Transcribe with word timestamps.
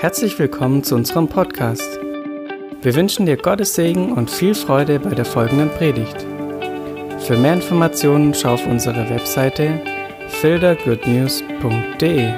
Herzlich 0.00 0.38
willkommen 0.38 0.84
zu 0.84 0.94
unserem 0.94 1.28
Podcast. 1.28 1.98
Wir 2.82 2.94
wünschen 2.94 3.26
dir 3.26 3.36
Gottes 3.36 3.74
Segen 3.74 4.12
und 4.12 4.30
viel 4.30 4.54
Freude 4.54 5.00
bei 5.00 5.12
der 5.12 5.24
folgenden 5.24 5.70
Predigt. 5.70 6.22
Für 7.20 7.36
mehr 7.36 7.54
Informationen 7.54 8.32
schau 8.32 8.54
auf 8.54 8.64
unsere 8.64 9.10
Webseite 9.10 9.82
fildergoodnews.de. 10.40 12.30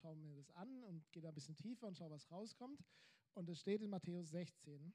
Schauen 0.00 0.22
wir 0.22 0.34
das 0.34 0.50
an 0.54 0.82
und 0.84 1.04
gehe 1.12 1.20
da 1.22 1.28
ein 1.28 1.34
bisschen 1.34 1.56
tiefer 1.58 1.86
und 1.86 1.98
schau, 1.98 2.08
was 2.08 2.30
rauskommt. 2.30 2.80
Und 3.34 3.50
es 3.50 3.60
steht 3.60 3.82
in 3.82 3.90
Matthäus 3.90 4.30
16. 4.30 4.94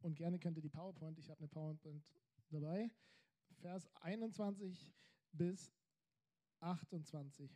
Und 0.00 0.16
gerne 0.16 0.38
könnt 0.38 0.56
ihr 0.56 0.62
die 0.62 0.70
PowerPoint, 0.70 1.18
ich 1.18 1.28
habe 1.28 1.40
eine 1.40 1.48
PowerPoint 1.48 2.02
dabei, 2.48 2.90
Vers 3.60 3.86
21 4.00 4.90
bis 5.32 5.72
28. 6.60 7.50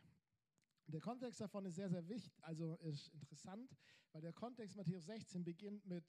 Der 0.87 1.01
Kontext 1.01 1.41
davon 1.41 1.65
ist 1.65 1.77
sehr, 1.77 1.89
sehr 1.89 2.07
wichtig, 2.09 2.45
also 2.45 2.77
ist 2.77 3.09
interessant, 3.09 3.75
weil 4.13 4.21
der 4.21 4.35
Kontext 4.35 4.77
Matthäus 4.77 5.07
16 5.07 5.45
beginnt 5.45 5.87
mit 5.87 6.05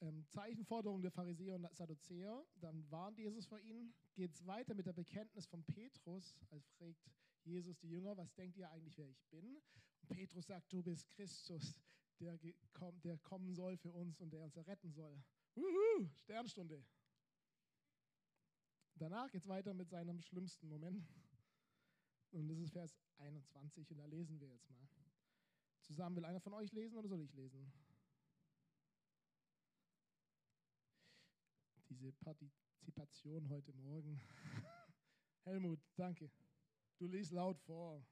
ähm, 0.00 0.24
Zeichenforderungen 0.28 1.02
der 1.02 1.10
Pharisäer 1.10 1.56
und 1.56 1.68
Sadduzäer. 1.74 2.44
Dann 2.54 2.88
warnt 2.90 3.18
Jesus 3.18 3.46
vor 3.46 3.58
ihnen, 3.58 3.92
geht 4.14 4.32
es 4.32 4.46
weiter 4.46 4.74
mit 4.74 4.86
der 4.86 4.92
Bekenntnis 4.92 5.46
von 5.46 5.64
Petrus, 5.64 6.38
als 6.50 6.68
fragt 6.70 7.10
Jesus 7.42 7.76
die 7.80 7.88
Jünger, 7.88 8.16
was 8.16 8.32
denkt 8.34 8.56
ihr 8.56 8.70
eigentlich, 8.70 8.96
wer 8.96 9.08
ich 9.08 9.24
bin? 9.30 9.60
Und 10.02 10.08
Petrus 10.08 10.46
sagt, 10.46 10.72
du 10.72 10.82
bist 10.84 11.10
Christus, 11.10 11.80
der, 12.20 12.38
der 12.38 13.18
kommen 13.18 13.52
soll 13.54 13.76
für 13.76 13.90
uns 13.90 14.20
und 14.20 14.30
der 14.30 14.40
uns 14.40 14.56
erretten 14.56 14.92
soll. 14.92 15.20
Uhu, 15.56 16.08
Sternstunde. 16.14 16.84
Danach 18.94 19.30
geht 19.30 19.42
es 19.42 19.48
weiter 19.48 19.74
mit 19.74 19.88
seinem 19.88 20.20
schlimmsten 20.20 20.68
Moment. 20.68 21.06
Und 22.30 22.48
das 22.48 22.58
ist 22.58 22.72
Vers 22.72 22.98
21 23.18 23.90
und 23.90 23.98
da 23.98 24.06
lesen 24.06 24.40
wir 24.40 24.48
jetzt 24.48 24.70
mal. 24.70 24.88
Zusammen 25.82 26.16
will 26.16 26.24
einer 26.24 26.40
von 26.40 26.54
euch 26.54 26.72
lesen 26.72 26.96
oder 26.96 27.08
soll 27.08 27.20
ich 27.20 27.32
lesen? 27.34 27.72
Diese 31.90 32.12
Partizipation 32.12 33.48
heute 33.48 33.72
Morgen. 33.74 34.20
Helmut, 35.44 35.80
danke. 35.96 36.30
Du 36.98 37.06
liest 37.06 37.32
laut 37.32 37.58
vor. 37.60 38.02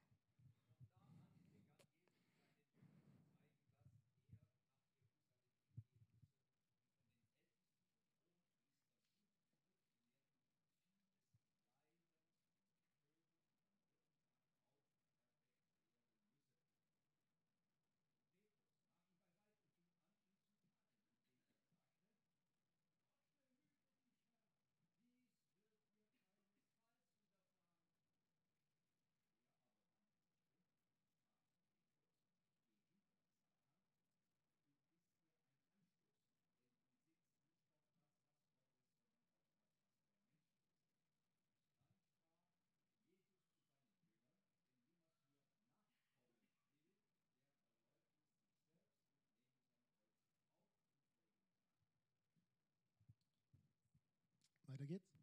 Weiter 54.90 55.19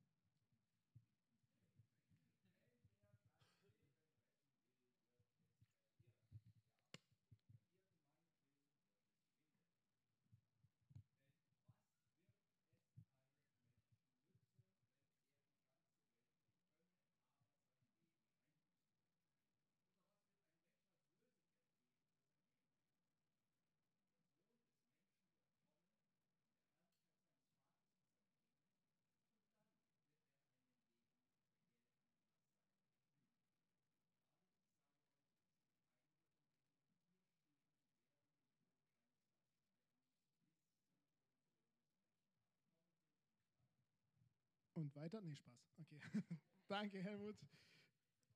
Und 44.77 44.95
weiter? 44.95 45.19
Nee, 45.21 45.35
Spaß. 45.35 45.73
Okay. 45.79 45.99
Danke, 46.67 47.01
Helmut. 47.01 47.35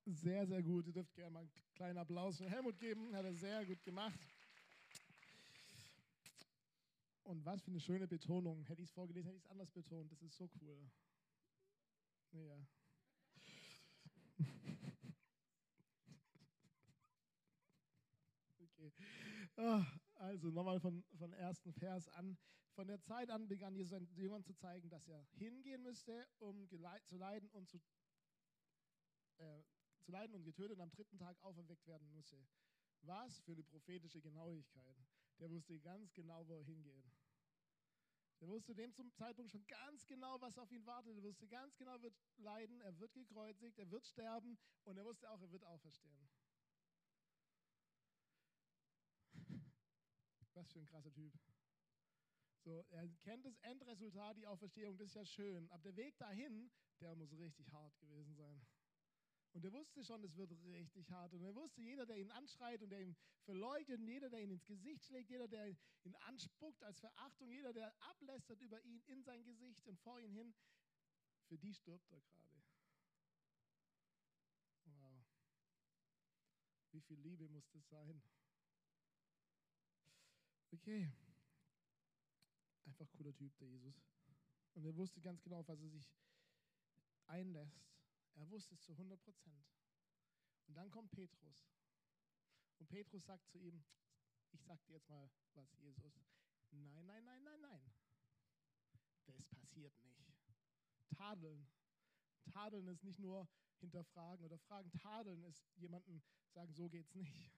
Sehr, 0.05 0.47
sehr 0.47 0.63
gut. 0.63 0.87
Ihr 0.87 0.93
dürft 0.93 1.13
gerne 1.13 1.29
mal 1.29 1.41
einen 1.41 1.51
kleinen 1.75 1.99
Applaus 1.99 2.37
für 2.39 2.49
Helmut 2.49 2.79
geben. 2.79 3.15
Hat 3.15 3.25
er 3.25 3.35
sehr 3.35 3.63
gut 3.63 3.83
gemacht. 3.83 4.19
Und 7.25 7.45
was 7.45 7.61
für 7.61 7.69
eine 7.69 7.79
schöne 7.79 8.07
Betonung. 8.07 8.65
Hätte 8.65 8.81
ich 8.81 8.89
es 8.89 8.93
vorgelesen, 8.93 9.27
hätte 9.27 9.37
ich 9.37 9.43
es 9.43 9.51
anders 9.51 9.69
betont. 9.69 10.11
Das 10.11 10.23
ist 10.23 10.35
so 10.35 10.49
cool. 10.59 10.89
Ja. 12.31 12.67
Okay. 18.63 18.91
Ah, 19.57 19.85
Also 20.15 20.49
nochmal 20.49 20.79
von, 20.79 21.03
von 21.19 21.33
ersten 21.33 21.71
Vers 21.71 22.09
an. 22.09 22.35
Von 22.73 22.87
der 22.87 23.01
Zeit 23.01 23.29
an 23.29 23.47
begann 23.47 23.75
Jesus 23.75 23.91
seinen 23.91 24.07
Jüngern 24.15 24.43
zu 24.43 24.53
zeigen, 24.53 24.89
dass 24.89 25.07
er 25.07 25.21
hingehen 25.33 25.83
müsste, 25.83 26.27
um 26.39 26.67
zu 26.67 26.77
leiden 27.17 27.49
und 27.49 27.69
zu, 27.69 27.77
äh, 29.37 29.63
zu 29.99 30.11
leiden 30.11 30.35
und 30.35 30.43
getötet 30.43 30.77
und 30.77 30.81
am 30.81 30.91
dritten 30.91 31.17
Tag 31.17 31.41
auferweckt 31.41 31.85
werden 31.85 32.09
müsse. 32.13 32.47
Was 33.01 33.39
für 33.41 33.51
eine 33.51 33.63
prophetische 33.63 34.21
Genauigkeit. 34.21 34.95
Der 35.39 35.49
wusste 35.49 35.79
ganz 35.79 36.13
genau, 36.13 36.47
wo 36.47 36.55
er 36.55 36.63
hingeht. 36.63 37.11
Der 38.39 38.47
wusste 38.47 38.73
dem 38.73 38.93
zum 38.93 39.11
Zeitpunkt 39.11 39.51
schon 39.51 39.67
ganz 39.67 40.05
genau, 40.07 40.39
was 40.41 40.57
auf 40.57 40.71
ihn 40.71 40.85
wartet. 40.85 41.15
Er 41.15 41.23
wusste 41.23 41.47
ganz 41.47 41.75
genau, 41.77 41.91
er 41.93 42.01
wird 42.01 42.15
leiden, 42.37 42.81
er 42.81 42.97
wird 42.99 43.13
gekreuzigt, 43.13 43.77
er 43.77 43.91
wird 43.91 44.05
sterben 44.07 44.57
und 44.83 44.97
er 44.97 45.05
wusste 45.05 45.29
auch, 45.29 45.41
er 45.41 45.51
wird 45.51 45.63
auferstehen. 45.63 46.29
Was 50.53 50.71
für 50.71 50.79
ein 50.79 50.87
krasser 50.87 51.13
Typ. 51.13 51.31
So, 52.63 52.85
er 52.91 53.07
kennt 53.23 53.43
das 53.45 53.57
Endresultat, 53.61 54.37
die 54.37 54.45
Auferstehung, 54.45 54.97
das 54.97 55.07
ist 55.07 55.15
ja 55.15 55.25
schön. 55.25 55.67
Aber 55.69 55.81
der 55.83 55.95
Weg 55.95 56.17
dahin, 56.19 56.69
der 56.99 57.15
muss 57.15 57.33
richtig 57.33 57.71
hart 57.71 57.97
gewesen 57.99 58.35
sein. 58.35 58.61
Und 59.53 59.65
er 59.65 59.73
wusste 59.73 60.03
schon, 60.03 60.23
es 60.23 60.37
wird 60.37 60.51
richtig 60.63 61.09
hart. 61.09 61.33
Und 61.33 61.43
er 61.43 61.55
wusste, 61.55 61.81
jeder, 61.81 62.05
der 62.05 62.17
ihn 62.17 62.31
anschreit 62.31 62.81
und 62.83 62.89
der 62.89 63.01
ihn 63.01 63.17
verleugnet, 63.43 63.99
und 63.99 64.07
jeder, 64.07 64.29
der 64.29 64.41
ihn 64.41 64.51
ins 64.51 64.65
Gesicht 64.65 65.03
schlägt, 65.05 65.29
jeder, 65.29 65.47
der 65.47 65.75
ihn 66.03 66.15
anspuckt 66.27 66.83
als 66.83 66.99
Verachtung, 66.99 67.51
jeder, 67.51 67.73
der 67.73 67.93
ablästert 68.01 68.61
über 68.61 68.81
ihn 68.83 69.01
in 69.07 69.23
sein 69.23 69.43
Gesicht 69.43 69.87
und 69.87 69.99
vor 69.99 70.19
ihn 70.19 70.31
hin, 70.31 70.53
für 71.47 71.57
die 71.57 71.73
stirbt 71.73 72.09
er 72.11 72.21
gerade. 72.21 72.63
Wow. 74.85 75.25
Wie 76.91 77.01
viel 77.01 77.19
Liebe 77.19 77.49
muss 77.49 77.67
das 77.71 77.89
sein? 77.89 78.21
Okay. 80.71 81.11
Einfach 82.85 83.09
cooler 83.11 83.33
Typ, 83.35 83.57
der 83.57 83.67
Jesus. 83.67 84.01
Und 84.73 84.85
er 84.85 84.95
wusste 84.95 85.21
ganz 85.21 85.41
genau, 85.41 85.59
auf 85.59 85.67
was 85.67 85.81
er 85.81 85.89
sich 85.89 86.13
einlässt. 87.27 87.85
Er 88.35 88.49
wusste 88.49 88.75
es 88.75 88.81
zu 88.81 88.93
100 88.93 89.21
Prozent. 89.21 89.65
Und 90.67 90.75
dann 90.75 90.89
kommt 90.89 91.11
Petrus. 91.11 91.67
Und 92.79 92.87
Petrus 92.87 93.25
sagt 93.25 93.47
zu 93.49 93.59
ihm, 93.59 93.83
ich 94.53 94.63
sag 94.63 94.83
dir 94.85 94.93
jetzt 94.93 95.09
mal 95.09 95.29
was, 95.53 95.71
Jesus. 95.79 96.13
Nein, 96.71 97.05
nein, 97.05 97.23
nein, 97.25 97.43
nein, 97.43 97.61
nein. 97.61 97.93
Das 99.25 99.45
passiert 99.45 99.93
nicht. 100.03 100.33
Tadeln. 101.09 101.67
Tadeln 102.45 102.87
ist 102.87 103.03
nicht 103.03 103.19
nur 103.19 103.47
hinterfragen 103.79 104.45
oder 104.45 104.57
fragen. 104.57 104.91
Tadeln 104.93 105.43
ist 105.43 105.63
jemanden 105.75 106.23
sagen, 106.49 106.73
so 106.73 106.89
geht's 106.89 107.13
nicht. 107.15 107.53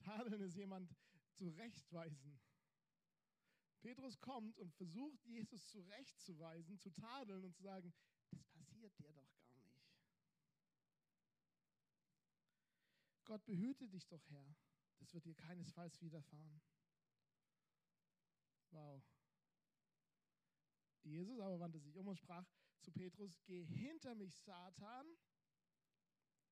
Tadeln 0.00 0.40
ist 0.40 0.56
jemand 0.56 0.94
zurechtweisen. 1.34 2.40
Petrus 3.82 4.18
kommt 4.20 4.58
und 4.58 4.72
versucht, 4.74 5.24
Jesus 5.26 5.66
zurechtzuweisen, 5.66 6.78
zu 6.78 6.90
tadeln 6.90 7.44
und 7.44 7.54
zu 7.54 7.62
sagen, 7.62 7.92
das 8.30 8.44
passiert 8.46 8.96
dir 8.98 9.12
doch 9.12 9.34
gar 9.44 9.66
nicht. 9.66 9.82
Gott 13.24 13.44
behüte 13.44 13.88
dich 13.88 14.06
doch, 14.06 14.24
Herr. 14.30 14.56
Das 14.98 15.12
wird 15.14 15.24
dir 15.24 15.34
keinesfalls 15.34 16.00
widerfahren. 16.00 16.62
Wow. 18.70 19.02
Jesus 21.02 21.40
aber 21.40 21.58
wandte 21.58 21.80
sich 21.80 21.96
um 21.96 22.06
und 22.06 22.18
sprach 22.18 22.46
zu 22.80 22.92
Petrus, 22.92 23.42
geh 23.44 23.64
hinter 23.64 24.14
mich, 24.14 24.36
Satan, 24.38 25.06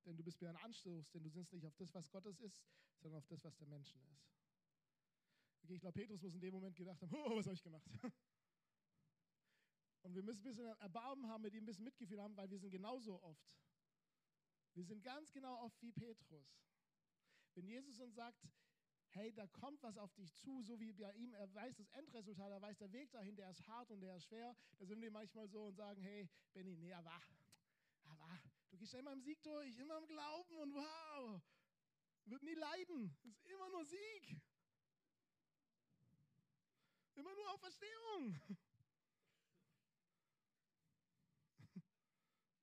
denn 0.05 0.17
du 0.17 0.25
bist 0.25 0.41
mir 0.41 0.49
ein 0.49 0.57
Anstoß, 0.57 1.11
denn 1.11 1.23
du 1.23 1.31
sinnst 1.31 1.53
nicht 1.53 1.67
auf 1.67 1.77
das, 1.77 1.95
was 1.95 2.11
Gottes 2.11 2.41
ist, 2.41 2.61
sondern 2.99 3.19
auf 3.19 3.27
das, 3.27 3.45
was 3.45 3.57
der 3.57 3.69
Menschen 3.69 4.03
ist. 4.13 4.40
Ich 5.75 5.81
glaube, 5.81 5.99
Petrus 5.99 6.21
muss 6.21 6.35
in 6.35 6.41
dem 6.41 6.55
Moment 6.55 6.77
gedacht 6.77 7.01
haben, 7.03 7.13
oh, 7.15 7.37
was 7.37 7.47
habe 7.47 7.55
ich 7.55 7.63
gemacht? 7.63 7.89
Und 10.03 10.15
wir 10.15 10.23
müssen 10.23 10.41
ein 10.41 10.45
bisschen 10.45 10.67
Erbarmen 10.67 11.29
haben, 11.29 11.43
mit 11.43 11.55
ihm 11.55 11.63
ein 11.63 11.67
bisschen 11.67 11.85
Mitgefühl 11.85 12.21
haben, 12.21 12.37
weil 12.37 12.51
wir 12.51 12.59
sind 12.59 12.71
genauso 12.71 13.23
oft. 13.23 13.55
Wir 14.75 14.85
sind 14.85 15.03
ganz 15.03 15.33
genau 15.33 15.61
oft 15.63 15.81
wie 15.83 15.93
Petrus. 15.93 16.65
Wenn 17.55 17.67
Jesus 17.67 17.99
uns 18.01 18.15
sagt, 18.15 18.49
hey, 19.11 19.33
da 19.33 19.47
kommt 19.49 19.83
was 19.83 19.99
auf 19.99 20.13
dich 20.15 20.35
zu, 20.37 20.63
so 20.63 20.79
wie 20.81 20.93
bei 20.93 21.13
ihm, 21.15 21.35
er 21.35 21.53
weiß 21.53 21.77
das 21.77 21.91
Endresultat, 21.91 22.51
er 22.51 22.63
weiß 22.63 22.79
der 22.79 22.93
Weg 22.93 23.11
dahin, 23.11 23.37
der 23.37 23.51
ist 23.51 23.67
hart 23.67 23.91
und 23.91 24.01
der 24.01 24.17
ist 24.17 24.27
schwer, 24.27 24.57
da 24.79 24.87
sind 24.87 25.01
wir 25.01 25.11
manchmal 25.11 25.49
so 25.49 25.67
und 25.67 25.75
sagen, 25.75 26.01
hey, 26.03 26.29
Benny, 26.53 26.77
nee, 26.77 26.93
aber, 26.93 27.21
aber, 28.05 28.41
du 28.71 28.77
gehst 28.77 28.93
ja 28.93 29.01
immer 29.01 29.13
im 29.13 29.21
Sieg 29.21 29.43
durch, 29.43 29.77
immer 29.79 29.99
im 29.99 30.07
Glauben 30.07 30.57
und 30.59 30.75
wow, 30.75 31.43
wird 32.27 32.43
nie 32.43 32.55
leiden, 32.55 33.17
ist 33.25 33.45
immer 33.47 33.69
nur 33.71 33.85
Sieg. 33.85 34.41
Immer 37.21 37.35
nur 37.35 37.53
Auferstehung. 37.53 38.41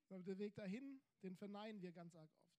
Aber 0.09 0.24
der 0.24 0.39
Weg 0.39 0.56
dahin, 0.56 1.00
den 1.21 1.36
verneinen 1.36 1.80
wir 1.83 1.92
ganz 1.92 2.15
arg 2.15 2.33
oft. 2.33 2.57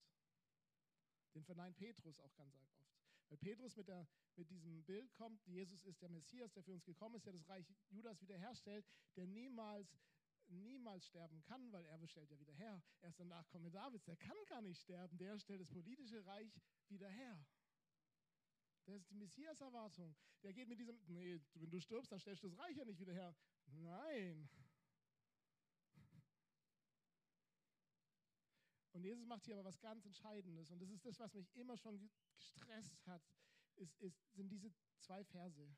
Den 1.35 1.43
verneint 1.45 1.77
Petrus 1.77 2.21
auch 2.21 2.33
ganz 2.37 2.55
arg 2.55 2.71
oft. 2.71 2.95
Weil 3.31 3.39
Petrus 3.39 3.75
mit, 3.75 3.89
der, 3.89 4.07
mit 4.37 4.49
diesem 4.49 4.85
Bild 4.85 5.13
kommt, 5.15 5.45
Jesus 5.45 5.83
ist 5.83 6.01
der 6.01 6.09
Messias, 6.09 6.53
der 6.53 6.63
für 6.63 6.73
uns 6.73 6.85
gekommen 6.85 7.17
ist, 7.17 7.27
der 7.27 7.33
das 7.33 7.49
Reich 7.49 7.67
Judas 7.89 8.21
wiederherstellt, 8.21 8.87
der 9.17 9.27
niemals, 9.27 9.99
niemals 10.47 11.05
sterben 11.05 11.43
kann, 11.43 11.73
weil 11.73 11.85
er 11.85 12.07
stellt 12.07 12.31
ja 12.31 12.39
wieder 12.39 12.55
her. 12.55 12.81
Er 13.01 13.09
ist 13.09 13.19
der 13.19 13.27
Nachkomme 13.27 13.73
Davids, 13.73 14.05
der 14.05 14.17
kann 14.17 14.37
gar 14.47 14.63
nicht 14.63 14.81
sterben, 14.81 15.19
der 15.19 15.37
stellt 15.41 15.63
das 15.63 15.69
politische 15.69 16.25
Reich 16.25 16.61
wieder 16.89 17.09
her. 17.09 17.45
Das 18.89 18.97
ist 18.97 19.11
die 19.11 19.17
Messias-Erwartung. 19.17 20.17
Der 20.43 20.55
geht 20.55 20.67
mit 20.67 20.79
diesem, 20.79 20.99
nee, 21.09 21.39
wenn 21.57 21.69
du 21.69 21.79
stirbst, 21.79 22.11
dann 22.11 22.21
stellst 22.21 22.43
du 22.43 22.49
das 22.49 22.59
Reich 22.59 22.75
ja 22.75 22.87
nicht 22.87 22.99
wieder 22.99 23.13
her. 23.13 23.37
Nein. 23.67 24.49
Und 28.93 29.05
Jesus 29.05 29.27
macht 29.27 29.45
hier 29.45 29.57
aber 29.57 29.65
was 29.65 29.79
ganz 29.79 30.07
Entscheidendes. 30.07 30.71
Und 30.71 30.81
das 30.81 30.89
ist 30.89 31.05
das, 31.05 31.21
was 31.21 31.35
mich 31.35 31.55
immer 31.55 31.77
schon 31.77 32.01
gestresst 32.01 33.07
hat, 33.07 33.23
ist, 33.77 34.01
ist, 34.01 34.33
sind 34.33 34.49
diese 34.49 34.73
zwei 35.01 35.23
Verse. 35.23 35.71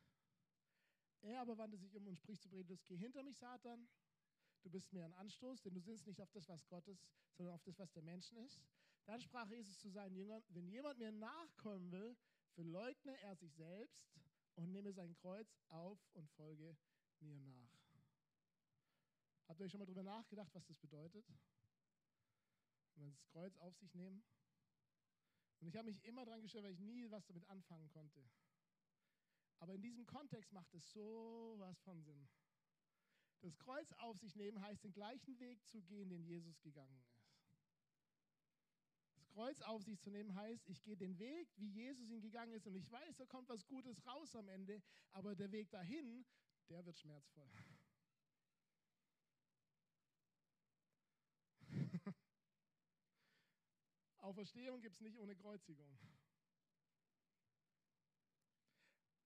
Er 1.23 1.41
aber 1.41 1.59
wandte 1.59 1.79
sich 1.79 1.97
um 1.97 2.07
und 2.07 2.17
spricht 2.17 2.43
zu 2.43 2.49
Petrus, 2.49 2.85
geh 2.87 2.97
hinter 2.97 3.25
mich, 3.25 3.37
Satan. 3.37 3.89
Du 4.62 4.71
bist 4.71 4.93
mir 4.93 5.05
ein 5.05 5.15
Anstoß, 5.15 5.62
denn 5.62 5.75
du 5.75 5.81
sinnst 5.81 6.07
nicht 6.07 6.21
auf 6.21 6.31
das, 6.31 6.49
was 6.49 6.65
Gott 6.69 6.87
ist, 6.87 7.05
sondern 7.33 7.57
auf 7.57 7.62
das, 7.65 7.77
was 7.77 7.91
der 7.91 8.05
Menschen 8.05 8.39
ist. 8.39 8.62
Dann 9.05 9.21
sprach 9.21 9.49
Jesus 9.49 9.81
zu 9.81 9.91
seinen 9.91 10.15
Jüngern, 10.15 10.45
wenn 10.51 10.69
jemand 10.69 11.01
mir 11.01 11.11
nachkommen 11.11 11.91
will, 11.91 12.17
verleugne 12.61 13.19
er 13.23 13.35
sich 13.37 13.55
selbst 13.55 14.21
und 14.55 14.71
nehme 14.71 14.93
sein 14.93 15.15
Kreuz 15.15 15.57
auf 15.69 15.99
und 16.12 16.29
folge 16.33 16.77
mir 17.21 17.41
nach. 17.41 17.73
Habt 19.49 19.59
ihr 19.59 19.65
euch 19.65 19.71
schon 19.71 19.79
mal 19.79 19.87
darüber 19.87 20.03
nachgedacht, 20.03 20.55
was 20.55 20.67
das 20.67 20.79
bedeutet? 20.79 21.25
Wenn 22.97 23.09
das 23.09 23.25
Kreuz 23.25 23.57
auf 23.57 23.75
sich 23.79 23.95
nehmen? 23.95 24.23
Und 25.61 25.69
ich 25.69 25.77
habe 25.77 25.87
mich 25.87 26.05
immer 26.05 26.27
daran 26.27 26.43
gestellt, 26.43 26.65
weil 26.65 26.75
ich 26.75 26.81
nie 26.81 27.11
was 27.11 27.27
damit 27.27 27.49
anfangen 27.49 27.89
konnte. 27.89 28.29
Aber 29.61 29.75
in 29.75 29.81
diesem 29.81 30.05
Kontext 30.05 30.53
macht 30.53 30.75
es 30.75 30.93
so 30.93 31.55
was 31.59 31.81
von 31.81 32.03
Sinn. 32.03 32.29
Das 33.41 33.57
Kreuz 33.57 33.91
auf 33.93 34.19
sich 34.19 34.37
nehmen 34.37 34.61
heißt, 34.61 34.85
den 34.85 34.93
gleichen 34.93 35.41
Weg 35.41 35.67
zu 35.67 35.81
gehen, 35.81 36.11
den 36.11 36.25
Jesus 36.25 36.61
gegangen 36.61 37.03
ist. 37.09 37.19
Kreuz 39.31 39.61
auf 39.62 39.82
sich 39.82 40.00
zu 40.00 40.11
nehmen 40.11 40.35
heißt, 40.35 40.69
ich 40.69 40.82
gehe 40.82 40.97
den 40.97 41.17
Weg, 41.19 41.49
wie 41.56 41.69
Jesus 41.69 42.11
ihn 42.11 42.21
gegangen 42.21 42.53
ist 42.53 42.67
und 42.67 42.75
ich 42.75 42.91
weiß, 42.91 43.17
da 43.17 43.27
kommt 43.27 43.49
was 43.49 43.65
Gutes 43.67 44.05
raus 44.06 44.35
am 44.35 44.49
Ende, 44.49 44.82
aber 45.12 45.37
der 45.37 45.53
Weg 45.53 45.71
dahin, 45.71 46.27
der 46.69 46.85
wird 46.85 46.99
schmerzvoll. 46.99 47.49
Auferstehung 54.19 54.81
gibt 54.81 54.97
es 54.97 55.00
nicht 55.00 55.17
ohne 55.17 55.37
Kreuzigung. 55.37 55.97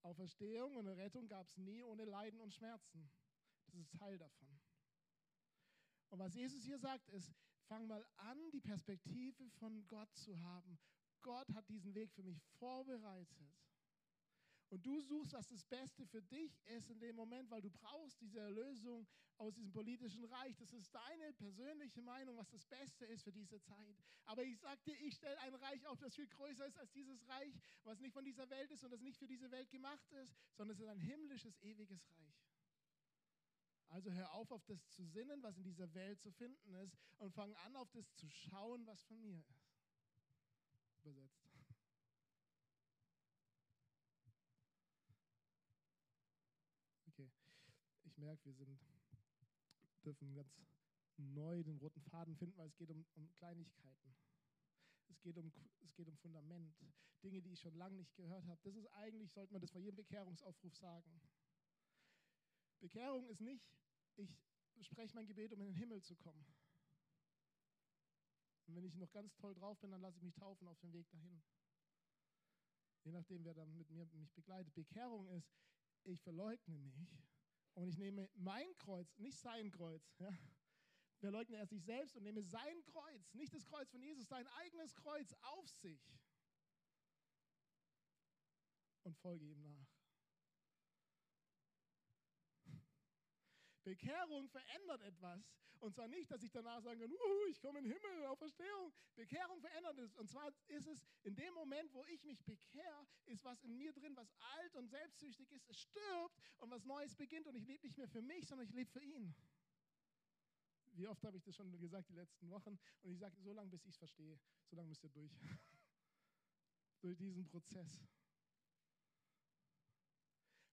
Auferstehung 0.03 0.77
und 0.77 0.87
Rettung 0.87 1.29
gab 1.29 1.49
es 1.49 1.57
nie 1.57 1.83
ohne 1.83 2.05
Leiden 2.05 2.41
und 2.41 2.53
Schmerzen. 2.53 3.11
Das 3.67 3.77
ist 3.77 3.97
Teil 3.99 4.19
davon. 4.19 4.61
Und 6.11 6.19
was 6.19 6.35
Jesus 6.35 6.62
hier 6.62 6.79
sagt, 6.79 7.09
ist, 7.09 7.35
Fang 7.69 7.87
mal 7.87 8.05
an, 8.16 8.50
die 8.52 8.61
Perspektive 8.61 9.49
von 9.58 9.87
Gott 9.88 10.14
zu 10.16 10.38
haben. 10.40 10.78
Gott 11.22 11.52
hat 11.55 11.69
diesen 11.69 11.94
Weg 11.94 12.12
für 12.12 12.22
mich 12.22 12.43
vorbereitet. 12.58 13.55
Und 14.70 14.84
du 14.84 15.00
suchst, 15.00 15.32
was 15.32 15.46
das 15.46 15.62
Beste 15.64 16.05
für 16.06 16.22
dich 16.22 16.61
ist 16.66 16.90
in 16.90 16.99
dem 16.99 17.14
Moment, 17.14 17.50
weil 17.50 17.62
du 17.62 17.70
brauchst 17.70 18.20
diese 18.20 18.40
Erlösung 18.40 19.06
aus 19.37 19.55
diesem 19.55 19.72
politischen 19.72 20.25
Reich. 20.25 20.56
Das 20.56 20.72
ist 20.72 20.93
deine 20.93 21.32
persönliche 21.34 22.02
Meinung, 22.02 22.37
was 22.37 22.50
das 22.50 22.64
Beste 22.66 23.05
ist 23.06 23.22
für 23.22 23.32
diese 23.32 23.61
Zeit. 23.61 23.96
Aber 24.25 24.43
ich 24.43 24.58
sage 24.58 24.81
dir, 24.84 24.99
ich 25.00 25.14
stelle 25.14 25.38
ein 25.40 25.55
Reich 25.55 25.87
auf, 25.87 25.99
das 26.00 26.14
viel 26.14 26.26
größer 26.26 26.66
ist 26.66 26.76
als 26.78 26.90
dieses 26.93 27.26
Reich, 27.28 27.55
was 27.84 28.00
nicht 28.00 28.12
von 28.12 28.25
dieser 28.25 28.49
Welt 28.50 28.70
ist 28.70 28.82
und 28.84 28.90
das 28.90 29.00
nicht 29.00 29.19
für 29.19 29.26
diese 29.26 29.50
Welt 29.50 29.70
gemacht 29.70 30.11
ist, 30.12 30.34
sondern 30.55 30.75
es 30.75 30.81
ist 30.81 30.88
ein 30.88 31.00
himmlisches, 31.00 31.58
ewiges 31.62 32.11
Reich. 32.11 32.54
Also 33.94 34.11
hör 34.11 34.32
auf, 34.32 34.50
auf 34.50 34.64
das 34.64 34.88
zu 34.88 35.05
sinnen, 35.05 35.41
was 35.44 35.56
in 35.56 35.62
dieser 35.62 35.94
Welt 35.94 36.20
zu 36.20 36.32
finden 36.32 36.75
ist, 36.75 36.99
und 37.19 37.32
fang 37.32 37.55
an, 37.55 37.76
auf 37.76 37.88
das 37.93 38.12
zu 38.17 38.29
schauen, 38.29 38.85
was 38.88 39.05
von 39.05 39.20
mir 39.20 39.38
ist. 39.38 39.55
Übersetzt. 41.05 41.46
Okay, 47.06 47.31
ich 48.02 48.19
merke, 48.19 48.44
wir 48.58 48.67
sind, 48.67 48.81
dürfen 50.04 50.35
ganz 50.35 50.52
neu 51.16 51.62
den 51.62 51.78
roten 51.78 52.02
Faden 52.02 52.35
finden, 52.35 52.59
weil 52.59 52.66
es 52.66 52.76
geht 52.76 52.90
um, 52.90 53.07
um 53.14 53.33
Kleinigkeiten. 53.35 54.16
Es 55.07 55.21
geht, 55.21 55.38
um, 55.38 55.52
es 55.85 55.95
geht 55.95 56.09
um 56.09 56.16
Fundament, 56.16 56.75
Dinge, 57.23 57.40
die 57.40 57.52
ich 57.52 57.61
schon 57.61 57.76
lange 57.76 57.95
nicht 57.95 58.16
gehört 58.16 58.45
habe. 58.49 58.61
Das 58.64 58.75
ist 58.75 58.88
eigentlich, 58.95 59.30
sollte 59.30 59.52
man 59.52 59.62
das 59.62 59.71
vor 59.71 59.80
jedem 59.80 59.95
Bekehrungsaufruf 59.95 60.75
sagen. 60.75 61.21
Bekehrung 62.80 63.26
ist 63.28 63.40
nicht, 63.40 63.64
ich 64.16 64.87
spreche 64.87 65.14
mein 65.14 65.26
Gebet, 65.26 65.52
um 65.52 65.61
in 65.61 65.66
den 65.66 65.76
Himmel 65.76 66.02
zu 66.02 66.16
kommen. 66.16 66.47
Und 68.66 68.75
wenn 68.76 68.85
ich 68.85 68.97
noch 68.97 69.11
ganz 69.12 69.35
toll 69.37 69.54
drauf 69.54 69.78
bin, 69.80 69.90
dann 69.90 70.00
lasse 70.00 70.16
ich 70.16 70.23
mich 70.23 70.35
taufen 70.35 70.66
auf 70.68 70.78
dem 70.80 70.92
Weg 70.92 71.09
dahin. 71.11 71.42
Je 73.04 73.12
nachdem, 73.12 73.44
wer 73.44 73.54
dann 73.54 73.76
mit 73.76 73.90
mir 73.90 74.06
mich 74.06 74.33
begleitet. 74.33 74.75
Bekehrung 74.75 75.26
ist, 75.28 75.52
ich 76.04 76.21
verleugne 76.23 76.76
mich 76.78 76.94
und 77.75 77.88
ich 77.88 77.99
nehme 77.99 78.30
mein 78.35 78.75
Kreuz, 78.78 79.18
nicht 79.18 79.38
sein 79.38 79.71
Kreuz. 79.71 80.02
Ja? 80.18 80.33
Verleugne 81.18 81.56
er 81.56 81.66
sich 81.66 81.83
selbst 81.85 82.16
und 82.16 82.23
nehme 82.23 82.42
sein 82.42 82.83
Kreuz, 82.85 83.35
nicht 83.35 83.52
das 83.52 83.64
Kreuz 83.66 83.90
von 83.90 84.02
Jesus, 84.02 84.26
sein 84.28 84.47
eigenes 84.47 84.94
Kreuz 84.94 85.35
auf 85.42 85.68
sich 85.68 86.00
und 89.02 89.16
folge 89.18 89.44
ihm 89.44 89.61
nach. 89.62 89.94
Bekehrung 93.85 94.49
verändert 94.49 95.03
etwas. 95.03 95.45
Und 95.81 95.95
zwar 95.95 96.09
nicht, 96.09 96.31
dass 96.31 96.43
ich 96.43 96.50
danach 96.50 96.81
sagen 96.81 96.99
kann, 96.99 97.11
ich 97.50 97.61
komme 97.61 97.79
in 97.79 97.85
den 97.85 97.93
Himmel, 97.93 98.25
auf 98.26 98.38
Verstehung. 98.38 98.93
Bekehrung 99.17 99.61
verändert 99.61 99.99
es. 99.99 100.14
Und 100.14 100.31
zwar 100.31 100.50
ist 100.69 100.87
es 100.87 101.05
in 101.23 101.35
dem 101.35 101.53
Moment, 101.53 101.93
wo 101.93 102.05
ich 102.07 102.25
mich 102.25 102.43
bekehre, 102.45 103.07
ist 103.26 103.45
was 103.45 103.61
in 103.62 103.76
mir 103.76 103.93
drin, 103.93 104.17
was 104.17 104.33
alt 104.57 104.75
und 104.76 104.88
selbstsüchtig 104.88 105.53
ist. 105.53 105.69
Es 105.69 105.79
stirbt 105.79 106.41
und 106.59 106.71
was 106.71 106.85
Neues 106.85 107.14
beginnt. 107.14 107.47
Und 107.47 107.57
ich 107.57 107.67
lebe 107.67 107.87
nicht 107.87 107.99
mehr 107.99 108.09
für 108.09 108.23
mich, 108.23 108.47
sondern 108.47 108.67
ich 108.67 108.73
lebe 108.73 108.91
für 108.91 109.03
ihn. 109.03 109.35
Wie 110.95 111.07
oft 111.07 111.25
habe 111.25 111.37
ich 111.37 111.43
das 111.43 111.55
schon 111.55 111.71
gesagt 111.79 112.09
die 112.09 112.14
letzten 112.14 112.49
Wochen? 112.50 112.79
Und 113.03 113.12
ich 113.12 113.19
sage, 113.19 113.37
so 113.41 113.53
lange, 113.53 113.69
bis 113.69 113.85
ich 113.85 113.91
es 113.91 113.99
verstehe, 113.99 114.38
so 114.64 114.76
lange 114.76 114.88
müsst 114.88 115.03
ihr 115.05 115.11
durch. 115.11 115.33
durch 117.03 117.19
diesen 117.19 117.45
Prozess. 117.45 118.07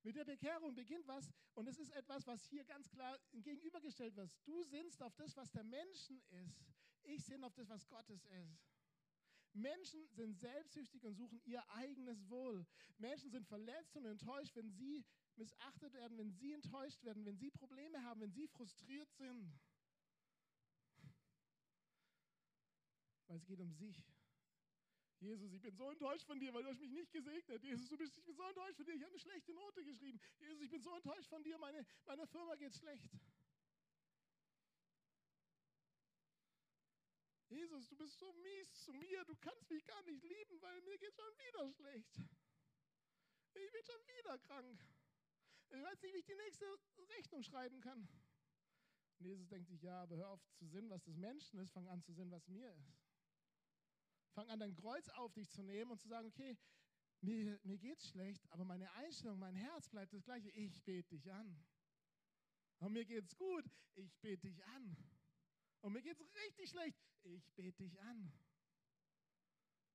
Mit 0.04 0.16
der 0.16 0.26
Bekehrung 0.26 0.74
beginnt 0.74 1.08
was 1.08 1.32
und 1.54 1.68
es 1.68 1.78
ist 1.78 1.92
etwas, 1.92 2.26
was 2.26 2.44
hier 2.46 2.64
ganz 2.66 2.90
klar 2.90 3.20
gegenübergestellt 3.34 4.16
wird. 4.16 4.32
Du 4.46 4.64
sinnst 4.64 5.02
auf 5.04 5.16
das, 5.16 5.36
was 5.38 5.52
der 5.52 5.64
Menschen 5.64 6.22
ist. 6.46 6.66
Ich 7.04 7.24
sinne 7.24 7.46
auf 7.46 7.54
das, 7.54 7.70
was 7.70 7.88
Gottes 7.88 8.26
ist. 8.26 8.68
Menschen 9.54 10.08
sind 10.10 10.40
selbstsüchtig 10.40 11.04
und 11.04 11.16
suchen 11.16 11.42
ihr 11.44 11.64
eigenes 11.72 12.30
Wohl. 12.30 12.66
Menschen 12.98 13.30
sind 13.30 13.46
verletzt 13.48 13.96
und 13.98 14.06
enttäuscht, 14.06 14.56
wenn 14.56 14.72
sie 14.72 15.04
missachtet 15.36 15.94
werden, 15.94 16.18
wenn 16.18 16.32
sie 16.32 16.54
enttäuscht 16.54 17.04
werden, 17.04 17.26
wenn 17.26 17.38
sie 17.38 17.52
Probleme 17.52 18.02
haben, 18.04 18.22
wenn 18.22 18.32
sie 18.32 18.48
frustriert 18.48 19.12
sind. 19.14 19.60
weil 23.32 23.38
es 23.38 23.46
geht 23.46 23.62
um 23.62 23.72
sich. 23.72 24.04
Jesus, 25.22 25.54
ich 25.54 25.62
bin 25.62 25.76
so 25.76 25.88
enttäuscht 25.92 26.26
von 26.26 26.40
dir, 26.40 26.52
weil 26.52 26.64
du 26.64 26.70
hast 26.70 26.80
mich 26.80 26.90
nicht 26.90 27.12
gesegnet. 27.12 27.64
Jesus, 27.64 27.88
du 27.88 27.96
bist, 27.96 28.18
ich 28.18 28.24
bin 28.24 28.36
so 28.36 28.44
enttäuscht 28.44 28.76
von 28.76 28.86
dir, 28.86 28.96
ich 28.96 29.02
habe 29.02 29.12
eine 29.12 29.20
schlechte 29.20 29.54
Note 29.54 29.84
geschrieben. 29.84 30.20
Jesus, 30.40 30.62
ich 30.64 30.70
bin 30.72 30.82
so 30.82 30.96
enttäuscht 30.96 31.30
von 31.30 31.44
dir, 31.44 31.58
meine, 31.60 31.86
meiner 32.06 32.26
Firma 32.26 32.56
geht 32.56 32.74
schlecht. 32.74 33.12
Jesus, 37.50 37.88
du 37.90 37.98
bist 37.98 38.18
so 38.18 38.34
mies 38.34 38.74
zu 38.84 38.94
mir, 38.94 39.24
du 39.26 39.36
kannst 39.36 39.70
mich 39.70 39.86
gar 39.86 40.02
nicht 40.04 40.24
lieben, 40.24 40.60
weil 40.60 40.82
mir 40.82 40.98
geht 40.98 41.16
schon 41.16 41.38
wieder 41.38 41.72
schlecht. 41.72 42.18
Ich 43.54 43.72
bin 43.72 43.84
schon 43.86 44.02
wieder 44.08 44.40
krank. 44.40 44.88
Ich 45.70 45.84
weiß 45.84 46.02
nicht, 46.02 46.14
wie 46.14 46.20
ich 46.20 46.26
die 46.26 46.36
nächste 46.36 46.80
Rechnung 47.10 47.44
schreiben 47.44 47.80
kann. 47.80 48.08
Und 49.20 49.26
Jesus 49.26 49.48
denkt 49.50 49.68
sich, 49.68 49.84
ja, 49.84 50.02
aber 50.02 50.16
hör 50.16 50.30
auf 50.30 50.42
zu 50.54 50.66
sinnen, 50.66 50.90
was 50.90 51.04
des 51.04 51.16
Menschen 51.16 51.60
ist, 51.60 51.72
fang 51.74 51.88
an 51.88 52.02
zu 52.02 52.12
sinnen, 52.12 52.32
was 52.32 52.48
mir 52.48 52.74
ist. 52.74 53.01
Fang 54.34 54.50
an, 54.50 54.60
dein 54.60 54.74
Kreuz 54.74 55.10
auf 55.10 55.34
dich 55.34 55.50
zu 55.50 55.62
nehmen 55.62 55.92
und 55.92 56.00
zu 56.00 56.08
sagen, 56.08 56.28
okay, 56.28 56.58
mir, 57.22 57.60
mir 57.64 57.78
geht's 57.78 58.08
schlecht, 58.10 58.50
aber 58.52 58.66
meine 58.66 58.92
Einstellung, 58.94 59.38
mein 59.40 59.56
Herz 59.56 59.90
bleibt 59.90 60.14
das 60.14 60.24
gleiche. 60.24 60.50
Ich 60.50 60.82
bete 60.84 61.10
dich 61.10 61.32
an. 61.32 61.64
Und 62.80 62.94
mir 62.94 63.06
geht's 63.06 63.36
gut, 63.38 63.66
ich 63.96 64.18
bete 64.22 64.48
dich 64.48 64.64
an. 64.66 64.98
Und 65.82 65.94
mir 65.94 66.02
geht's 66.02 66.22
richtig 66.22 66.70
schlecht, 66.70 66.98
ich 67.24 67.52
bete 67.54 67.84
dich 67.84 68.00
an. 68.02 68.32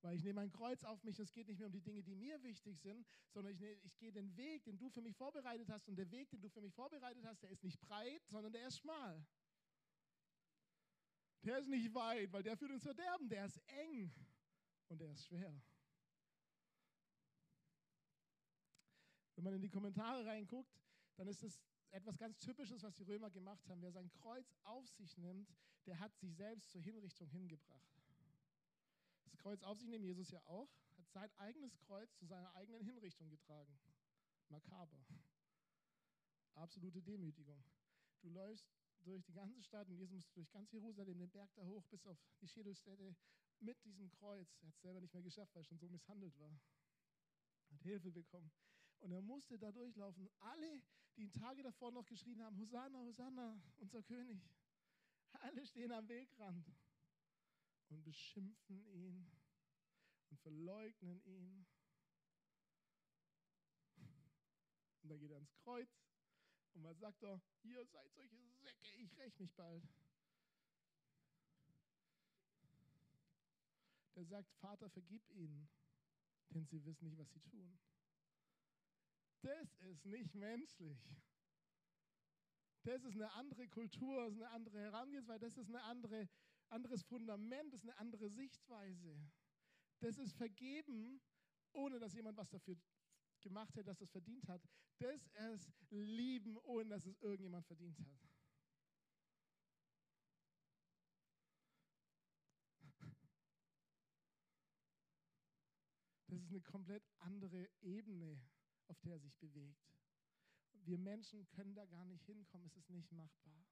Weil 0.03 0.17
ich 0.17 0.23
nehme 0.23 0.35
mein 0.35 0.51
Kreuz 0.53 0.85
auf 0.85 1.03
mich 1.03 1.19
und 1.19 1.25
es 1.25 1.33
geht 1.33 1.49
nicht 1.49 1.59
mehr 1.59 1.67
um 1.67 1.73
die 1.73 1.81
Dinge, 1.81 2.03
die 2.03 2.15
mir 2.15 2.41
wichtig 2.43 2.79
sind, 2.81 3.05
sondern 3.31 3.55
ich, 3.55 3.59
nehme, 3.59 3.81
ich 3.83 3.97
gehe 3.99 4.13
den 4.13 4.37
Weg, 4.37 4.63
den 4.65 4.79
du 4.79 4.89
für 4.89 5.01
mich 5.01 5.17
vorbereitet 5.17 5.69
hast. 5.69 5.89
Und 5.89 5.97
der 5.97 6.11
Weg, 6.11 6.31
den 6.31 6.41
du 6.41 6.49
für 6.49 6.61
mich 6.61 6.75
vorbereitet 6.75 7.25
hast, 7.25 7.43
der 7.43 7.51
ist 7.51 7.65
nicht 7.65 7.81
breit, 7.81 8.23
sondern 8.29 8.53
der 8.53 8.69
ist 8.69 8.79
schmal. 8.79 9.27
Der 11.47 11.59
ist 11.59 11.69
nicht 11.69 11.95
weit, 11.95 12.33
weil 12.33 12.43
der 12.43 12.57
führt 12.57 12.73
ins 12.73 12.83
Verderben. 12.83 13.29
Der 13.29 13.47
ist 13.47 13.61
eng 13.69 14.13
und 14.89 15.01
der 15.01 15.13
ist 15.13 15.27
schwer. 15.27 15.63
Wenn 19.37 19.45
man 19.45 19.55
in 19.55 19.63
die 19.63 19.69
Kommentare 19.69 20.27
reinguckt, 20.27 20.77
dann 21.15 21.29
ist 21.29 21.45
es 21.45 21.63
etwas 21.93 22.19
ganz 22.19 22.37
Typisches, 22.39 22.83
was 22.83 22.97
die 22.97 23.05
Römer 23.05 23.31
gemacht 23.31 23.65
haben. 23.69 23.81
Wer 23.81 23.93
sein 23.93 24.11
Kreuz 24.11 24.53
auf 24.65 24.89
sich 24.89 25.17
nimmt, 25.19 25.55
der 25.87 26.01
hat 26.01 26.17
sich 26.17 26.35
selbst 26.35 26.69
zur 26.69 26.81
Hinrichtung 26.81 27.29
hingebracht. 27.29 28.03
Das 29.23 29.37
Kreuz 29.37 29.63
auf 29.63 29.79
sich 29.79 29.89
nehmen 29.89 30.05
Jesus 30.05 30.31
ja 30.31 30.43
auch, 30.47 30.69
hat 30.97 31.09
sein 31.13 31.31
eigenes 31.37 31.79
Kreuz 31.79 32.13
zu 32.17 32.27
seiner 32.27 32.53
eigenen 32.55 32.83
Hinrichtung 32.83 33.29
getragen. 33.29 33.79
Makaber. 34.49 35.07
Absolute 36.55 37.03
Demütigung. 37.03 37.63
Du 38.23 38.31
läufst 38.31 38.69
durch 39.03 39.25
die 39.25 39.33
ganze 39.33 39.63
Stadt 39.63 39.89
und 39.89 39.97
Jesus 39.97 40.13
musste 40.13 40.35
durch 40.35 40.51
ganz 40.51 40.71
Jerusalem, 40.73 41.19
den 41.19 41.31
Berg 41.31 41.55
da 41.55 41.65
hoch 41.65 41.87
bis 41.87 42.07
auf 42.07 42.19
die 42.41 42.49
Schädelstätte 42.49 43.15
mit 43.61 43.83
diesem 43.85 44.11
Kreuz. 44.11 44.57
Er 44.61 44.69
hat 44.69 44.75
es 44.75 44.81
selber 44.83 45.01
nicht 45.01 45.15
mehr 45.15 45.23
geschafft, 45.23 45.55
weil 45.55 45.63
er 45.63 45.65
schon 45.65 45.79
so 45.79 45.89
misshandelt 45.89 46.39
war. 46.39 46.59
Hat 47.71 47.83
Hilfe 47.83 48.11
bekommen. 48.11 48.51
Und 49.01 49.13
er 49.13 49.23
musste 49.23 49.59
da 49.59 49.73
durchlaufen. 49.73 50.29
Alle, 50.41 50.83
die 51.17 51.23
ihn 51.23 51.33
Tage 51.33 51.63
davor 51.63 51.93
noch 51.93 52.07
geschrien 52.07 52.43
haben, 52.43 52.59
Hosanna, 52.59 52.99
Hosanna, 53.01 53.63
unser 53.77 54.03
König. 54.03 54.43
Alle 55.33 55.67
stehen 55.67 55.93
am 55.93 56.09
Wegrand 56.09 56.67
und 57.89 58.03
beschimpfen 58.05 58.87
ihn 58.87 59.31
und 60.31 60.41
verleugnen 60.41 61.23
ihn. 61.25 61.67
Und 65.03 65.11
dann 65.11 65.19
geht 65.19 65.31
er 65.31 65.37
ans 65.37 65.55
Kreuz 65.55 65.89
und 66.77 66.85
was 66.85 66.99
sagt 66.99 67.23
er? 67.23 67.41
Ihr 67.63 67.85
seid 67.87 68.13
solche 68.13 68.37
Säcke, 68.63 68.89
ich 68.99 69.17
räche 69.19 69.43
mich 69.43 69.53
bald. 69.55 69.83
Der 74.15 74.25
sagt, 74.25 74.53
Vater, 74.55 74.89
vergib 74.91 75.29
ihnen, 75.31 75.69
denn 76.51 76.67
sie 76.67 76.85
wissen 76.85 77.09
nicht, 77.09 77.19
was 77.19 77.31
sie 77.31 77.41
tun. 77.41 77.79
Das 79.43 79.75
ist 79.81 80.05
nicht 80.07 80.35
menschlich. 80.35 80.99
Das 82.83 83.05
ist 83.05 83.15
eine 83.15 83.31
andere 83.33 83.69
Kultur, 83.69 84.25
das 84.25 84.35
ist 84.35 84.43
eine 84.43 84.51
andere 84.51 84.79
Herangehensweise, 84.79 85.41
das 85.47 85.57
ist 85.57 85.69
ein 85.69 85.77
andere, 85.77 86.29
anderes 86.69 87.03
Fundament, 87.03 87.73
das 87.73 87.81
ist 87.81 87.89
eine 87.89 87.99
andere 87.99 88.29
Sichtweise. 88.29 89.19
Das 90.01 90.19
ist 90.19 90.35
vergeben, 90.35 91.21
ohne 91.73 91.99
dass 91.99 92.15
jemand 92.15 92.37
was 92.37 92.49
dafür 92.51 92.77
gemacht 93.47 93.77
hätte, 93.77 93.85
dass 93.85 94.01
es 94.01 94.11
verdient 94.11 94.49
hat. 94.49 94.61
Das 94.99 95.21
ist 95.53 95.73
lieben, 95.91 96.57
ohne 96.65 96.91
dass 96.91 97.07
es 97.07 97.17
irgendjemand 97.21 97.65
verdient 97.67 97.99
hat. 98.01 98.07
Das 106.29 106.43
ist 106.43 106.51
eine 106.51 106.61
komplett 106.61 107.05
andere 107.19 107.69
Ebene, 107.83 108.41
auf 108.89 108.99
der 109.01 109.13
er 109.13 109.21
sich 109.21 109.37
bewegt. 109.37 109.95
Wir 110.73 110.99
Menschen 110.99 111.49
können 111.51 111.75
da 111.75 111.85
gar 111.87 112.05
nicht 112.05 112.25
hinkommen, 112.25 112.67
es 112.67 112.77
ist 112.77 112.91
nicht 112.91 113.13
machbar. 113.13 113.65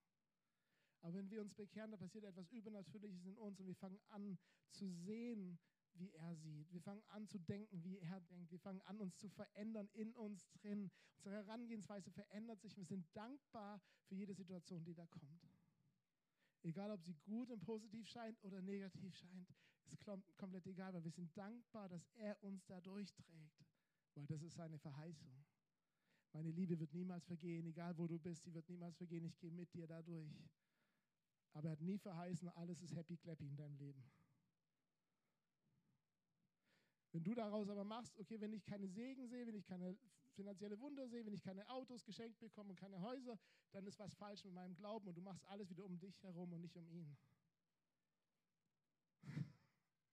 Aber 1.00 1.14
wenn 1.14 1.30
wir 1.30 1.40
uns 1.42 1.52
bekehren, 1.52 1.90
da 1.90 1.96
passiert 1.96 2.24
etwas 2.24 2.48
Übernatürliches 2.50 3.26
in 3.26 3.36
uns 3.38 3.60
und 3.60 3.66
wir 3.66 3.74
fangen 3.74 4.00
an 4.08 4.38
zu 4.70 4.88
sehen, 4.88 5.58
wie 5.94 6.10
er 6.12 6.34
sieht. 6.36 6.72
Wir 6.72 6.80
fangen 6.80 7.02
an 7.08 7.26
zu 7.28 7.38
denken, 7.38 7.82
wie 7.82 7.98
er 7.98 8.20
denkt. 8.20 8.50
Wir 8.50 8.58
fangen 8.58 8.82
an, 8.82 9.00
uns 9.00 9.16
zu 9.16 9.28
verändern 9.28 9.88
in 9.92 10.14
uns 10.14 10.48
drin. 10.50 10.90
Unsere 11.16 11.36
Herangehensweise 11.36 12.10
verändert 12.10 12.60
sich. 12.60 12.76
Wir 12.76 12.84
sind 12.84 13.06
dankbar 13.14 13.80
für 14.06 14.14
jede 14.14 14.34
Situation, 14.34 14.84
die 14.84 14.94
da 14.94 15.06
kommt. 15.06 15.48
Egal, 16.62 16.90
ob 16.90 17.02
sie 17.02 17.14
gut 17.24 17.50
und 17.50 17.60
positiv 17.60 18.08
scheint 18.08 18.42
oder 18.42 18.62
negativ 18.62 19.14
scheint, 19.14 19.54
ist 19.90 20.04
komplett 20.36 20.66
egal, 20.66 20.94
weil 20.94 21.04
wir 21.04 21.10
sind 21.10 21.36
dankbar, 21.36 21.88
dass 21.88 22.08
er 22.14 22.42
uns 22.42 22.64
da 22.66 22.80
durchträgt, 22.80 23.64
weil 24.14 24.26
das 24.26 24.42
ist 24.42 24.54
seine 24.54 24.78
Verheißung. 24.78 25.44
Meine 26.32 26.50
Liebe 26.50 26.80
wird 26.80 26.92
niemals 26.92 27.24
vergehen, 27.26 27.66
egal 27.66 27.96
wo 27.96 28.08
du 28.08 28.18
bist, 28.18 28.42
sie 28.44 28.52
wird 28.52 28.68
niemals 28.68 28.96
vergehen. 28.96 29.24
Ich 29.24 29.38
gehe 29.38 29.52
mit 29.52 29.72
dir 29.72 29.86
dadurch. 29.86 30.50
Aber 31.52 31.68
er 31.68 31.72
hat 31.72 31.80
nie 31.80 31.98
verheißen, 31.98 32.48
alles 32.48 32.82
ist 32.82 32.96
happy 32.96 33.16
clappy 33.16 33.46
in 33.46 33.56
deinem 33.56 33.76
Leben. 33.76 34.02
Wenn 37.14 37.22
du 37.22 37.32
daraus 37.32 37.68
aber 37.68 37.84
machst, 37.84 38.18
okay, 38.18 38.40
wenn 38.40 38.52
ich 38.52 38.64
keine 38.64 38.88
Segen 38.88 39.28
sehe, 39.28 39.46
wenn 39.46 39.54
ich 39.54 39.64
keine 39.64 39.96
finanzielle 40.32 40.80
Wunder 40.80 41.06
sehe, 41.06 41.24
wenn 41.24 41.32
ich 41.32 41.44
keine 41.44 41.64
Autos 41.70 42.04
geschenkt 42.04 42.40
bekomme 42.40 42.70
und 42.70 42.76
keine 42.76 43.00
Häuser, 43.00 43.38
dann 43.70 43.86
ist 43.86 44.00
was 44.00 44.12
falsch 44.16 44.44
mit 44.44 44.52
meinem 44.52 44.74
Glauben 44.74 45.06
und 45.06 45.16
du 45.16 45.20
machst 45.22 45.44
alles 45.46 45.70
wieder 45.70 45.84
um 45.84 45.96
dich 46.00 46.20
herum 46.24 46.52
und 46.52 46.60
nicht 46.60 46.76
um 46.76 46.88
ihn. 46.88 47.16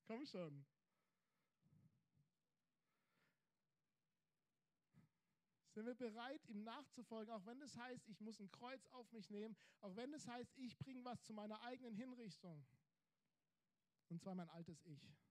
Komm 0.05 0.23
schon. 0.27 0.63
Sind 5.73 5.87
wir 5.87 5.95
bereit, 5.95 6.45
ihm 6.49 6.61
nachzufolgen, 6.61 7.33
auch 7.33 7.47
wenn 7.47 7.59
das 7.59 7.75
heißt, 7.77 8.07
ich 8.09 8.21
muss 8.21 8.39
ein 8.39 8.51
Kreuz 8.51 8.85
auf 8.91 9.11
mich 9.11 9.27
nehmen, 9.31 9.57
auch 9.79 9.95
wenn 9.95 10.11
das 10.11 10.27
heißt, 10.27 10.55
ich 10.55 10.77
bringe 10.77 11.03
was 11.03 11.23
zu 11.23 11.33
meiner 11.33 11.59
eigenen 11.63 11.95
Hinrichtung. 11.95 12.63
Und 14.09 14.21
zwar 14.21 14.35
mein 14.35 14.49
altes 14.49 14.83
Ich 14.83 15.30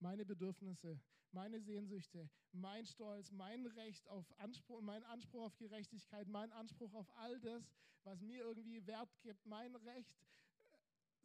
meine 0.00 0.24
Bedürfnisse, 0.24 0.98
meine 1.32 1.60
Sehnsüchte, 1.60 2.28
mein 2.52 2.86
Stolz, 2.86 3.30
mein 3.30 3.66
Recht 3.66 4.08
auf 4.08 4.26
Anspruch, 4.38 4.80
mein 4.80 5.04
Anspruch 5.04 5.44
auf 5.44 5.56
Gerechtigkeit, 5.56 6.28
mein 6.28 6.52
Anspruch 6.52 6.92
auf 6.94 7.10
all 7.16 7.38
das, 7.40 7.70
was 8.04 8.20
mir 8.20 8.42
irgendwie 8.42 8.86
Wert 8.86 9.10
gibt, 9.22 9.44
mein 9.46 9.76
Recht, 9.76 10.16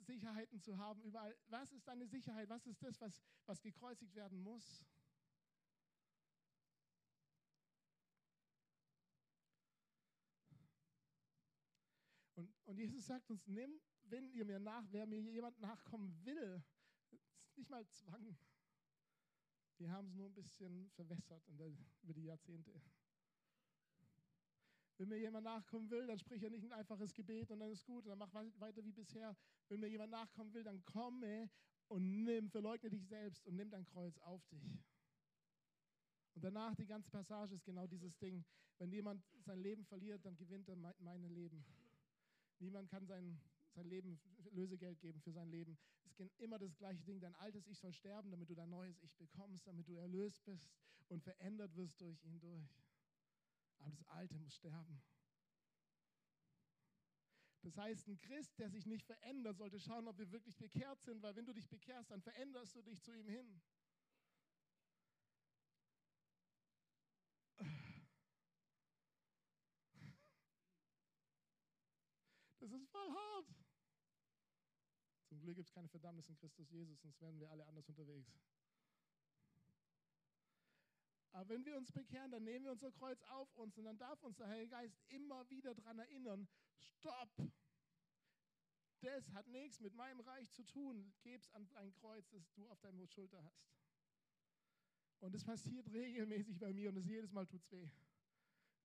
Sicherheiten 0.05 0.59
zu 0.59 0.77
haben 0.77 1.01
überall. 1.03 1.35
Was 1.47 1.71
ist 1.71 1.87
deine 1.87 2.05
Sicherheit? 2.07 2.49
Was 2.49 2.65
ist 2.67 2.83
das, 2.83 2.99
was, 3.01 3.21
was 3.45 3.61
gekreuzigt 3.61 4.13
werden 4.15 4.39
muss? 4.39 4.85
Und, 12.35 12.53
und 12.65 12.77
Jesus 12.77 13.05
sagt 13.05 13.31
uns, 13.31 13.47
nimm, 13.47 13.79
wenn 14.03 14.29
ihr 14.29 14.45
mir 14.45 14.59
nach, 14.59 14.83
wer 14.91 15.05
mir 15.05 15.19
jemand 15.19 15.59
nachkommen 15.59 16.13
will, 16.25 16.63
ist 17.11 17.57
nicht 17.57 17.69
mal 17.69 17.87
Zwang. 17.87 18.37
Die 19.79 19.89
haben 19.89 20.07
es 20.07 20.15
nur 20.15 20.27
ein 20.29 20.33
bisschen 20.33 20.89
verwässert 20.91 21.43
der, 21.47 21.71
über 22.01 22.13
die 22.13 22.23
Jahrzehnte. 22.23 22.71
Wenn 24.97 25.09
mir 25.09 25.17
jemand 25.17 25.43
nachkommen 25.43 25.89
will, 25.89 26.07
dann 26.07 26.17
sprich 26.19 26.41
er 26.43 26.49
nicht 26.49 26.63
ein 26.63 26.71
einfaches 26.71 27.13
Gebet 27.13 27.51
und 27.51 27.59
dann 27.59 27.69
ist 27.69 27.85
gut 27.85 28.05
und 28.05 28.09
dann 28.09 28.19
mach 28.19 28.33
weiter 28.59 28.83
wie 28.85 28.93
bisher. 28.93 29.35
Wenn 29.67 29.81
mir 29.81 29.87
jemand 29.87 30.11
nachkommen 30.11 30.53
will, 30.53 30.63
dann 30.63 30.83
komme 30.85 31.49
und 31.89 32.23
nimm, 32.23 32.49
verleugne 32.49 32.89
dich 32.89 33.05
selbst 33.05 33.45
und 33.45 33.55
nimm 33.55 33.69
dein 33.69 33.85
Kreuz 33.85 34.17
auf 34.19 34.45
dich. 34.47 34.63
Und 36.33 36.43
danach 36.43 36.75
die 36.75 36.85
ganze 36.85 37.09
Passage 37.09 37.55
ist 37.55 37.65
genau 37.65 37.87
dieses 37.87 38.17
Ding. 38.17 38.45
Wenn 38.77 38.91
jemand 38.91 39.21
sein 39.41 39.59
Leben 39.59 39.83
verliert, 39.83 40.25
dann 40.25 40.37
gewinnt 40.37 40.69
er 40.69 40.75
mein 40.75 41.29
Leben. 41.29 41.65
Niemand 42.59 42.89
kann 42.89 43.05
sein 43.05 43.41
sein 43.75 43.87
Leben, 43.87 44.19
Lösegeld 44.51 44.99
geben 45.01 45.19
für 45.21 45.33
sein 45.33 45.49
Leben. 45.49 45.77
Immer 46.37 46.59
das 46.59 46.75
gleiche 46.77 47.03
Ding. 47.03 47.19
Dein 47.19 47.35
altes 47.35 47.67
Ich 47.67 47.79
soll 47.79 47.93
sterben, 47.93 48.31
damit 48.31 48.49
du 48.49 48.55
dein 48.55 48.69
neues 48.69 49.01
Ich 49.01 49.15
bekommst, 49.15 49.67
damit 49.67 49.87
du 49.87 49.95
erlöst 49.95 50.43
bist 50.45 50.71
und 51.09 51.23
verändert 51.23 51.75
wirst 51.75 51.99
durch 52.01 52.23
ihn 52.23 52.39
durch. 52.39 52.83
Aber 53.79 53.91
das 53.91 54.03
Alte 54.07 54.37
muss 54.37 54.55
sterben. 54.55 55.01
Das 57.63 57.77
heißt, 57.77 58.07
ein 58.07 58.19
Christ, 58.19 58.59
der 58.59 58.69
sich 58.69 58.85
nicht 58.85 59.05
verändert, 59.05 59.57
sollte 59.57 59.79
schauen, 59.79 60.07
ob 60.07 60.19
wir 60.19 60.31
wirklich 60.31 60.55
bekehrt 60.55 61.01
sind, 61.01 61.23
weil 61.23 61.35
wenn 61.35 61.45
du 61.45 61.53
dich 61.53 61.67
bekehrst, 61.67 62.11
dann 62.11 62.21
veränderst 62.21 62.75
du 62.75 62.81
dich 62.83 63.01
zu 63.01 63.11
ihm 63.11 63.27
hin. 63.27 63.61
Das 72.59 72.71
ist 72.71 72.89
voll 72.89 73.09
hart. 73.11 73.45
Zum 75.35 75.41
Glück 75.41 75.57
gibt 75.57 75.67
es 75.67 75.73
keine 75.73 75.89
Verdammnis 75.89 76.29
in 76.29 76.37
Christus 76.37 76.69
Jesus, 76.69 77.01
sonst 77.01 77.19
wären 77.19 77.37
wir 77.37 77.51
alle 77.51 77.65
anders 77.65 77.89
unterwegs. 77.89 78.31
Aber 81.33 81.49
wenn 81.49 81.65
wir 81.65 81.75
uns 81.75 81.91
bekehren, 81.91 82.31
dann 82.31 82.45
nehmen 82.45 82.63
wir 82.63 82.71
unser 82.71 82.89
Kreuz 82.93 83.21
auf 83.23 83.53
uns 83.57 83.77
und 83.77 83.83
dann 83.83 83.97
darf 83.97 84.23
uns 84.23 84.37
der 84.37 84.47
Heilige 84.47 84.69
Geist 84.69 84.97
immer 85.09 85.49
wieder 85.49 85.75
daran 85.75 85.99
erinnern, 85.99 86.47
stopp, 86.79 87.35
das 89.01 89.29
hat 89.33 89.45
nichts 89.47 89.81
mit 89.81 89.93
meinem 89.93 90.21
Reich 90.21 90.49
zu 90.53 90.63
tun. 90.63 91.13
Geb's 91.21 91.49
an 91.49 91.67
ein 91.73 91.91
Kreuz, 91.95 92.29
das 92.29 92.49
du 92.53 92.69
auf 92.69 92.79
deiner 92.79 93.05
Schulter 93.05 93.43
hast. 93.43 93.67
Und 95.19 95.35
das 95.35 95.43
passiert 95.43 95.91
regelmäßig 95.91 96.57
bei 96.57 96.71
mir 96.71 96.87
und 96.87 96.95
das 96.95 97.07
jedes 97.07 97.33
Mal 97.33 97.45
tut 97.45 97.61
es 97.61 97.71
weh. 97.73 97.89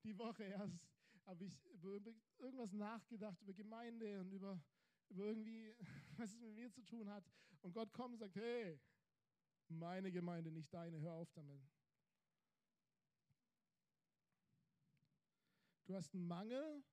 Die 0.03 0.19
Woche 0.19 0.43
erst 0.43 0.85
habe 1.27 1.45
ich 1.45 1.65
über 1.67 2.01
irgendwas 2.39 2.73
nachgedacht, 2.73 3.41
über 3.41 3.53
Gemeinde 3.53 4.19
und 4.19 4.33
über 4.33 4.61
irgendwie, 5.11 5.75
was 6.17 6.31
es 6.31 6.41
mit 6.41 6.55
mir 6.55 6.71
zu 6.71 6.83
tun 6.83 7.09
hat. 7.09 7.25
Und 7.63 7.73
Gott 7.73 7.93
kommt 7.93 8.15
und 8.15 8.19
sagt, 8.19 8.37
hey, 8.37 8.81
meine 9.69 10.11
Gemeinde, 10.11 10.51
nicht 10.51 10.73
deine, 10.73 11.01
hör 11.01 11.13
auf 11.13 11.31
damit. 11.33 11.63
Du 15.85 15.95
hast 15.95 16.15
einen 16.15 16.27
Mangel, 16.27 16.85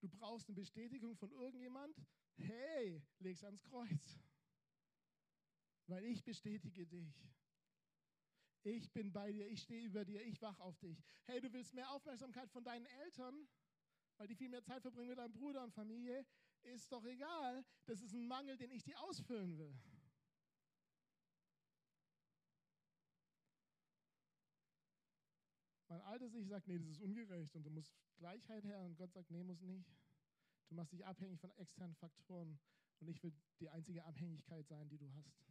du 0.00 0.08
brauchst 0.08 0.48
eine 0.48 0.54
Bestätigung 0.54 1.16
von 1.16 1.30
irgendjemand. 1.32 1.94
Hey, 2.36 3.02
leg's 3.18 3.44
ans 3.44 3.62
Kreuz. 3.62 4.18
Weil 5.86 6.04
ich 6.04 6.24
bestätige 6.24 6.86
dich. 6.86 7.14
Ich 8.64 8.92
bin 8.92 9.12
bei 9.12 9.32
dir, 9.32 9.48
ich 9.48 9.62
stehe 9.62 9.84
über 9.84 10.04
dir, 10.04 10.24
ich 10.24 10.40
wach 10.40 10.58
auf 10.60 10.78
dich. 10.78 11.02
Hey, 11.24 11.40
du 11.40 11.52
willst 11.52 11.74
mehr 11.74 11.90
Aufmerksamkeit 11.90 12.50
von 12.50 12.62
deinen 12.62 12.86
Eltern, 12.86 13.48
weil 14.16 14.28
die 14.28 14.36
viel 14.36 14.48
mehr 14.48 14.62
Zeit 14.62 14.82
verbringen 14.82 15.08
mit 15.08 15.18
deinem 15.18 15.32
Bruder 15.32 15.64
und 15.64 15.74
Familie. 15.74 16.24
Ist 16.62 16.90
doch 16.92 17.04
egal. 17.04 17.64
Das 17.86 18.00
ist 18.00 18.12
ein 18.12 18.26
Mangel, 18.26 18.56
den 18.56 18.70
ich 18.70 18.82
dir 18.82 18.98
ausfüllen 19.00 19.58
will. 19.58 19.76
Mein 25.88 26.00
altes 26.02 26.32
Ich 26.34 26.48
sagt, 26.48 26.68
nee, 26.68 26.78
das 26.78 26.88
ist 26.88 27.00
ungerecht 27.00 27.54
und 27.54 27.64
du 27.64 27.70
musst 27.70 27.94
Gleichheit 28.16 28.64
her. 28.64 28.80
Und 28.80 28.96
Gott 28.96 29.12
sagt, 29.12 29.30
nee, 29.30 29.42
muss 29.42 29.60
nicht. 29.60 29.90
Du 30.68 30.74
machst 30.74 30.92
dich 30.92 31.04
abhängig 31.04 31.38
von 31.38 31.50
externen 31.52 31.94
Faktoren. 31.96 32.58
Und 33.00 33.08
ich 33.08 33.22
will 33.22 33.32
die 33.60 33.68
einzige 33.68 34.04
Abhängigkeit 34.04 34.66
sein, 34.68 34.88
die 34.88 34.96
du 34.96 35.12
hast. 35.12 35.44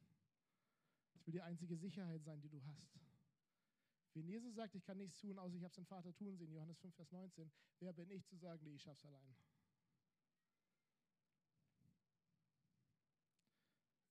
Ich 1.13 1.27
will 1.27 1.33
die 1.33 1.41
einzige 1.41 1.77
Sicherheit 1.77 2.23
sein, 2.23 2.41
die 2.41 2.49
du 2.49 2.63
hast. 2.65 2.99
Wenn 4.13 4.25
Jesus 4.25 4.55
sagt, 4.55 4.73
ich 4.73 4.83
kann 4.83 4.97
nichts 4.97 5.19
tun, 5.19 5.37
außer 5.37 5.55
ich 5.55 5.63
habe 5.63 5.69
es 5.69 5.75
den 5.75 5.85
Vater 5.85 6.13
tun 6.13 6.35
sehen, 6.37 6.51
Johannes 6.51 6.79
5, 6.79 6.95
Vers 6.95 7.11
19, 7.11 7.51
wer 7.79 7.93
bin 7.93 8.09
ich 8.09 8.25
zu 8.25 8.35
sagen, 8.35 8.63
nee, 8.63 8.73
ich 8.73 8.81
schaff's 8.81 9.05
allein? 9.05 9.35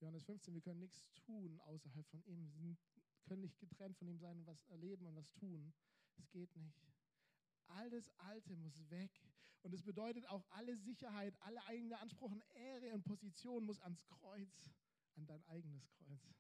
Johannes 0.01 0.25
15, 0.25 0.55
wir 0.55 0.63
können 0.63 0.81
nichts 0.81 1.05
tun 1.27 1.61
außerhalb 1.61 2.07
von 2.09 2.23
ihm. 2.25 2.53
Wir 2.55 2.77
können 3.25 3.43
nicht 3.43 3.59
getrennt 3.59 3.97
von 3.99 4.09
ihm 4.09 4.19
sein 4.19 4.39
und 4.39 4.47
was 4.47 4.65
erleben 4.65 5.07
und 5.07 5.15
was 5.15 5.31
tun. 5.33 5.73
Es 6.17 6.31
geht 6.31 6.55
nicht. 6.57 6.91
Alles 7.67 8.11
Alte 8.19 8.57
muss 8.57 8.89
weg. 8.91 9.11
Und 9.63 9.75
es 9.75 9.83
bedeutet 9.83 10.27
auch, 10.27 10.47
alle 10.51 10.75
Sicherheit, 10.77 11.37
alle 11.41 11.63
eigene 11.67 11.99
Anspruch 11.99 12.31
und 12.31 12.43
Ehre 12.55 12.95
und 12.95 13.05
Position 13.05 13.65
muss 13.65 13.79
ans 13.81 14.03
Kreuz, 14.07 14.73
an 15.17 15.27
dein 15.27 15.45
eigenes 15.45 15.87
Kreuz. 15.91 16.35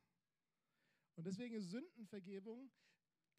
Und 1.16 1.26
deswegen 1.26 1.54
ist 1.54 1.68
Sündenvergebung, 1.68 2.70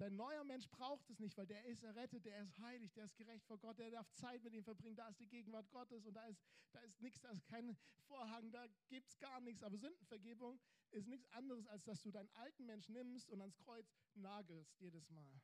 dein 0.02 0.16
neuer 0.16 0.44
Mensch 0.44 0.68
braucht 0.70 1.08
es 1.12 1.20
nicht, 1.20 1.38
weil 1.38 1.46
der 1.46 1.64
ist 1.66 1.84
errettet, 1.84 2.26
der 2.26 2.42
ist 2.42 2.58
heilig, 2.60 2.92
der 2.94 3.06
ist 3.06 3.16
gerecht 3.18 3.46
vor 3.46 3.60
Gott, 3.60 3.78
der 3.78 3.92
darf 3.92 4.12
Zeit 4.14 4.44
mit 4.44 4.54
ihm 4.54 4.64
verbringen, 4.64 4.96
da 4.96 5.08
ist 5.08 5.20
die 5.20 5.28
Gegenwart 5.28 5.70
Gottes 5.70 6.06
und 6.08 6.16
da 6.16 6.26
ist, 6.26 6.42
da 6.72 6.80
ist 6.80 7.00
nichts, 7.02 7.22
da 7.22 7.30
ist 7.30 7.46
kein 7.46 7.78
Vorhang, 8.08 8.52
da 8.52 8.66
gibt 8.90 9.08
es 9.08 9.20
gar 9.20 9.40
nichts. 9.42 9.62
Aber 9.62 9.78
Sündenvergebung 9.78 10.60
ist 10.90 11.08
nichts 11.08 11.30
anderes, 11.32 11.68
als 11.68 11.84
dass 11.84 12.02
du 12.02 12.10
deinen 12.10 12.30
alten 12.34 12.66
Mensch 12.66 12.90
nimmst 12.90 13.30
und 13.30 13.42
ans 13.42 13.58
Kreuz 13.60 13.94
nagelst 14.16 14.80
jedes 14.80 15.08
Mal. 15.12 15.40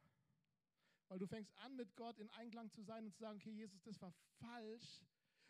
Weil 1.08 1.20
du 1.20 1.28
fängst 1.28 1.56
an, 1.60 1.76
mit 1.76 1.96
Gott 1.96 2.17
in 2.17 2.30
Einklang 2.32 2.72
zu 2.72 2.82
sein 2.82 3.06
und 3.06 3.12
zu 3.13 3.20
sagen, 3.20 3.38
okay, 3.38 3.52
Jesus, 3.52 3.82
das 3.84 4.02
war 4.02 4.12
falsch. 4.39 5.06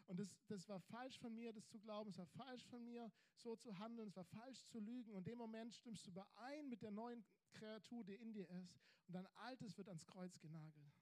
Und 0.05 0.19
das, 0.19 0.29
das 0.47 0.67
war 0.69 0.79
falsch 0.79 1.17
von 1.17 1.33
mir, 1.33 1.51
das 1.51 1.67
zu 1.67 1.79
glauben. 1.79 2.09
Es 2.09 2.17
war 2.17 2.27
falsch 2.27 2.65
von 2.67 2.83
mir, 2.85 3.11
so 3.35 3.55
zu 3.55 3.77
handeln. 3.79 4.07
Es 4.07 4.15
war 4.15 4.25
falsch 4.25 4.63
zu 4.65 4.79
lügen. 4.79 5.11
Und 5.11 5.19
in 5.19 5.23
dem 5.23 5.37
Moment 5.37 5.73
stimmst 5.73 6.05
du 6.05 6.11
überein 6.11 6.69
mit 6.69 6.81
der 6.81 6.91
neuen 6.91 7.25
Kreatur, 7.51 8.03
die 8.03 8.15
in 8.15 8.33
dir 8.33 8.49
ist. 8.49 8.79
Und 9.07 9.13
dein 9.13 9.27
Altes 9.37 9.77
wird 9.77 9.87
ans 9.87 10.05
Kreuz 10.05 10.39
genagelt. 10.39 10.93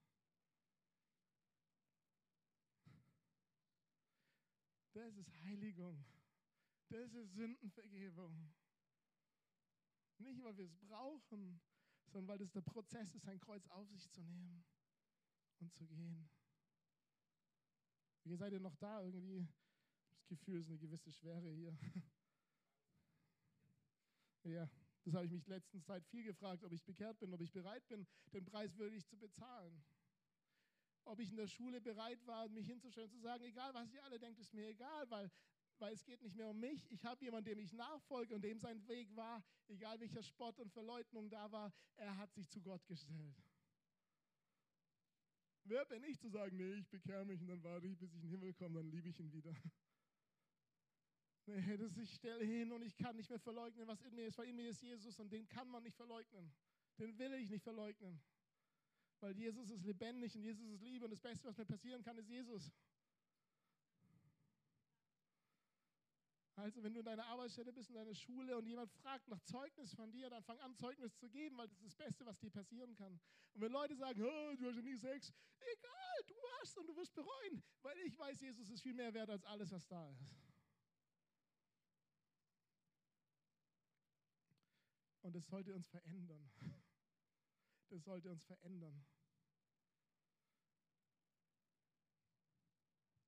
Das 4.93 5.15
ist 5.17 5.29
Heiligung. 5.43 6.05
Das 6.89 7.13
ist 7.13 7.33
Sündenvergebung. 7.33 8.53
Nicht, 10.19 10.41
weil 10.41 10.55
wir 10.55 10.65
es 10.65 10.75
brauchen, 10.77 11.59
sondern 12.05 12.27
weil 12.29 12.37
das 12.37 12.51
der 12.51 12.61
Prozess 12.61 13.13
ist, 13.13 13.25
sein 13.25 13.39
Kreuz 13.39 13.67
auf 13.67 13.89
sich 13.89 14.09
zu 14.09 14.21
nehmen 14.23 14.63
und 15.59 15.73
zu 15.73 15.85
gehen. 15.85 16.29
Wie 18.23 18.35
seid 18.35 18.53
ihr 18.53 18.59
noch 18.59 18.75
da? 18.77 19.03
Irgendwie 19.03 19.47
das 20.13 20.27
Gefühl 20.27 20.59
ist 20.59 20.69
eine 20.69 20.79
gewisse 20.79 21.11
Schwere 21.11 21.49
hier. 21.51 21.77
ja, 24.43 24.69
das 25.05 25.13
habe 25.13 25.25
ich 25.25 25.31
mich 25.31 25.47
letzten 25.47 25.81
Zeit 25.81 26.05
viel 26.05 26.23
gefragt, 26.23 26.63
ob 26.63 26.73
ich 26.73 26.83
bekehrt 26.83 27.19
bin, 27.19 27.33
ob 27.33 27.41
ich 27.41 27.51
bereit 27.51 27.87
bin, 27.87 28.05
den 28.33 28.43
Preis 28.45 28.75
wirklich 28.77 29.05
zu 29.07 29.17
bezahlen. 29.17 29.83
Ob 31.05 31.19
ich 31.19 31.29
in 31.29 31.37
der 31.37 31.47
Schule 31.47 31.79
bereit 31.79 32.25
war, 32.25 32.49
mich 32.49 32.67
hinzustellen 32.67 33.11
zu 33.11 33.19
sagen, 33.19 33.43
egal 33.43 33.73
was 33.73 33.91
ihr 33.93 34.03
alle 34.03 34.19
denkt, 34.19 34.39
ist 34.39 34.53
mir 34.53 34.67
egal, 34.67 35.09
weil 35.09 35.31
weil 35.79 35.93
es 35.93 36.03
geht 36.05 36.21
nicht 36.21 36.35
mehr 36.35 36.47
um 36.47 36.59
mich. 36.59 36.89
Ich 36.91 37.03
habe 37.05 37.23
jemanden, 37.23 37.49
dem 37.49 37.59
ich 37.59 37.73
nachfolge 37.73 38.33
und 38.33 38.43
dem 38.43 38.59
sein 38.59 38.87
Weg 38.87 39.13
war, 39.15 39.43
egal 39.67 39.99
welcher 39.99 40.23
Spott 40.23 40.59
und 40.59 40.71
Verleugnung 40.71 41.29
da 41.29 41.51
war, 41.51 41.73
er 41.95 42.17
hat 42.17 42.33
sich 42.33 42.49
zu 42.49 42.61
Gott 42.61 42.85
gestellt. 42.87 43.35
Wer 45.65 45.85
bin 45.85 46.03
ich 46.03 46.19
zu 46.19 46.29
sagen, 46.29 46.55
nee, 46.57 46.73
ich 46.75 46.87
bekehre 46.89 47.25
mich 47.25 47.41
und 47.41 47.47
dann 47.47 47.63
warte 47.63 47.87
ich, 47.87 47.97
bis 47.97 48.13
ich 48.13 48.15
in 48.15 48.21
den 48.21 48.29
Himmel 48.31 48.53
komme, 48.53 48.75
dann 48.79 48.91
liebe 48.91 49.09
ich 49.09 49.19
ihn 49.19 49.31
wieder. 49.33 49.53
Nee, 51.47 51.77
das 51.77 51.95
ich 51.97 52.11
stelle 52.13 52.43
hin 52.43 52.71
und 52.71 52.81
ich 52.81 52.97
kann 52.97 53.15
nicht 53.15 53.29
mehr 53.29 53.39
verleugnen, 53.39 53.87
was 53.87 54.01
in 54.01 54.15
mir 54.15 54.27
ist, 54.27 54.37
weil 54.37 54.47
in 54.47 54.55
mir 54.55 54.69
ist 54.69 54.81
Jesus 54.81 55.19
und 55.19 55.31
den 55.31 55.47
kann 55.47 55.69
man 55.69 55.83
nicht 55.83 55.95
verleugnen. 55.95 56.51
Den 56.97 57.17
will 57.19 57.33
ich 57.35 57.49
nicht 57.49 57.63
verleugnen. 57.63 58.19
Weil 59.19 59.37
Jesus 59.37 59.69
ist 59.69 59.83
lebendig 59.83 60.35
und 60.35 60.43
Jesus 60.43 60.67
ist 60.69 60.81
Liebe 60.81 61.05
und 61.05 61.11
das 61.11 61.19
Beste, 61.19 61.47
was 61.47 61.57
mir 61.57 61.65
passieren 61.65 62.01
kann, 62.03 62.17
ist 62.17 62.29
Jesus. 62.29 62.71
Also 66.55 66.81
wenn 66.81 66.93
du 66.93 66.99
in 66.99 67.05
deiner 67.05 67.25
Arbeitsstelle 67.25 67.73
bist, 67.73 67.89
in 67.89 67.95
deiner 67.95 68.15
Schule 68.15 68.57
und 68.57 68.65
jemand 68.65 68.89
fragt 68.89 69.27
nach 69.27 69.41
Zeugnis 69.41 69.93
von 69.93 70.09
dir, 70.11 70.29
dann 70.29 70.41
fang 70.41 70.57
an, 70.59 70.73
Zeugnis 70.75 71.15
zu 71.17 71.29
geben, 71.29 71.57
weil 71.57 71.67
das 71.67 71.77
ist 71.77 71.85
das 71.85 71.95
Beste, 71.95 72.25
was 72.25 72.39
dir 72.39 72.49
passieren 72.49 72.95
kann. 72.95 73.19
Und 73.53 73.61
wenn 73.61 73.71
Leute 73.71 73.95
sagen, 73.95 74.21
oh, 74.23 74.55
du 74.55 74.65
hast 74.67 74.77
ja 74.77 74.81
nie 74.81 74.95
Sex, 74.95 75.33
egal, 75.59 76.23
du 76.27 76.35
hast 76.59 76.77
und 76.77 76.87
du 76.87 76.95
wirst 76.95 77.13
bereuen, 77.13 77.61
weil 77.81 77.97
ich 77.99 78.17
weiß, 78.17 78.39
Jesus 78.39 78.69
ist 78.69 78.81
viel 78.81 78.93
mehr 78.93 79.13
wert 79.13 79.29
als 79.29 79.43
alles, 79.43 79.69
was 79.71 79.85
da 79.87 80.09
ist. 80.11 80.44
Und 85.25 85.33
das 85.33 85.47
sollte 85.47 85.73
uns 85.73 85.87
verändern. 85.87 86.51
Das 87.89 88.03
sollte 88.03 88.29
uns 88.29 88.43
verändern. 88.43 89.03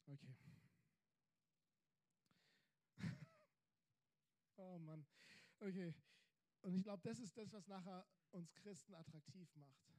Okay. 0.06 0.36
Oh 4.58 4.78
Mann. 4.78 5.08
Okay. 5.60 5.96
Und 6.62 6.76
ich 6.76 6.84
glaube, 6.84 7.02
das 7.02 7.18
ist 7.18 7.36
das, 7.36 7.52
was 7.52 7.68
nachher 7.68 8.06
uns 8.30 8.54
Christen 8.54 8.94
attraktiv 8.94 9.56
macht. 9.56 9.92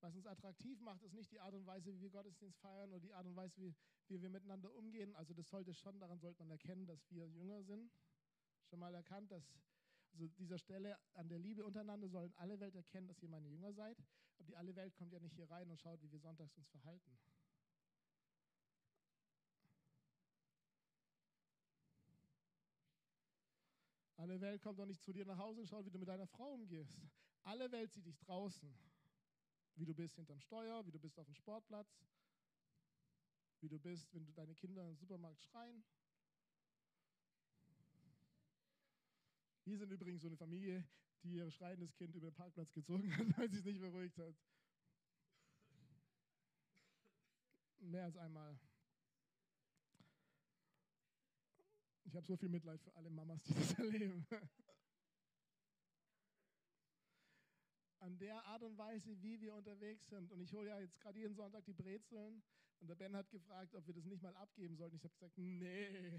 Was 0.00 0.14
uns 0.14 0.26
attraktiv 0.26 0.80
macht, 0.80 1.02
ist 1.02 1.12
nicht 1.12 1.30
die 1.30 1.40
Art 1.40 1.52
und 1.52 1.66
Weise, 1.66 1.92
wie 1.92 2.00
wir 2.00 2.10
Gottesdienst 2.10 2.58
feiern 2.60 2.88
oder 2.88 3.00
die 3.00 3.12
Art 3.12 3.26
und 3.26 3.36
Weise, 3.36 3.60
wie, 3.60 3.74
wie 4.08 4.22
wir 4.22 4.30
miteinander 4.30 4.72
umgehen. 4.72 5.14
Also 5.14 5.34
das 5.34 5.50
sollte 5.50 5.74
schon, 5.74 6.00
daran 6.00 6.20
sollte 6.20 6.38
man 6.38 6.50
erkennen, 6.50 6.86
dass 6.86 7.10
wir 7.10 7.28
Jünger 7.28 7.62
sind. 7.64 7.92
Schon 8.64 8.78
mal 8.78 8.94
erkannt, 8.94 9.30
dass 9.30 9.44
also 10.12 10.26
dieser 10.28 10.58
Stelle 10.58 10.98
an 11.14 11.28
der 11.28 11.38
Liebe 11.38 11.64
untereinander 11.64 12.08
sollen 12.08 12.32
alle 12.36 12.58
Welt 12.60 12.74
erkennen, 12.74 13.08
dass 13.08 13.22
ihr 13.22 13.28
meine 13.28 13.48
Jünger 13.48 13.72
seid. 13.72 13.98
Aber 14.38 14.44
die 14.44 14.56
alle 14.56 14.74
Welt 14.76 14.94
kommt 14.96 15.12
ja 15.12 15.20
nicht 15.20 15.34
hier 15.34 15.50
rein 15.50 15.70
und 15.70 15.80
schaut, 15.80 16.02
wie 16.02 16.10
wir 16.10 16.18
sonntags 16.18 16.56
uns 16.56 16.68
verhalten. 16.68 17.18
Alle 24.16 24.40
Welt 24.40 24.60
kommt 24.62 24.78
doch 24.78 24.86
nicht 24.86 25.02
zu 25.02 25.12
dir 25.12 25.24
nach 25.24 25.38
Hause 25.38 25.60
und 25.60 25.66
schaut, 25.68 25.86
wie 25.86 25.90
du 25.90 25.98
mit 25.98 26.08
deiner 26.08 26.26
Frau 26.26 26.52
umgehst. 26.52 27.00
Alle 27.42 27.72
Welt 27.72 27.92
sieht 27.92 28.04
dich 28.04 28.18
draußen. 28.18 28.76
Wie 29.76 29.86
du 29.86 29.94
bist 29.94 30.16
hinterm 30.16 30.40
Steuer, 30.40 30.84
wie 30.86 30.90
du 30.90 30.98
bist 30.98 31.18
auf 31.18 31.26
dem 31.26 31.34
Sportplatz. 31.34 32.04
wie 33.60 33.68
du 33.68 33.78
bist, 33.78 34.12
wenn 34.14 34.24
du 34.24 34.32
deine 34.32 34.54
Kinder 34.54 34.86
im 34.88 34.96
Supermarkt 34.96 35.42
schreien. 35.42 35.84
Wir 39.70 39.78
sind 39.78 39.92
übrigens 39.92 40.22
so 40.22 40.26
eine 40.26 40.36
Familie, 40.36 40.84
die 41.22 41.34
ihr 41.34 41.48
schreiendes 41.48 41.94
Kind 41.94 42.16
über 42.16 42.28
den 42.28 42.34
Parkplatz 42.34 42.72
gezogen 42.72 43.16
hat, 43.16 43.24
weil 43.38 43.48
sie 43.48 43.58
es 43.58 43.64
nicht 43.64 43.78
beruhigt 43.78 44.18
hat. 44.18 44.34
Mehr 47.78 48.06
als 48.06 48.16
einmal. 48.16 48.58
Ich 52.02 52.16
habe 52.16 52.26
so 52.26 52.36
viel 52.36 52.48
Mitleid 52.48 52.82
für 52.82 52.92
alle 52.96 53.10
Mamas, 53.10 53.44
die 53.44 53.54
das 53.54 53.72
erleben. 53.78 54.26
An 58.00 58.18
der 58.18 58.44
Art 58.46 58.64
und 58.64 58.76
Weise, 58.76 59.22
wie 59.22 59.40
wir 59.40 59.54
unterwegs 59.54 60.08
sind. 60.08 60.32
Und 60.32 60.40
ich 60.40 60.52
hole 60.52 60.68
ja 60.68 60.80
jetzt 60.80 60.98
gerade 60.98 61.20
jeden 61.20 61.36
Sonntag 61.36 61.64
die 61.64 61.74
Brezeln. 61.74 62.42
Und 62.80 62.88
der 62.88 62.96
Ben 62.96 63.14
hat 63.14 63.30
gefragt, 63.30 63.76
ob 63.76 63.86
wir 63.86 63.94
das 63.94 64.06
nicht 64.06 64.22
mal 64.22 64.34
abgeben 64.34 64.74
sollten. 64.74 64.96
Ich 64.96 65.04
habe 65.04 65.14
gesagt, 65.14 65.38
nee, 65.38 66.18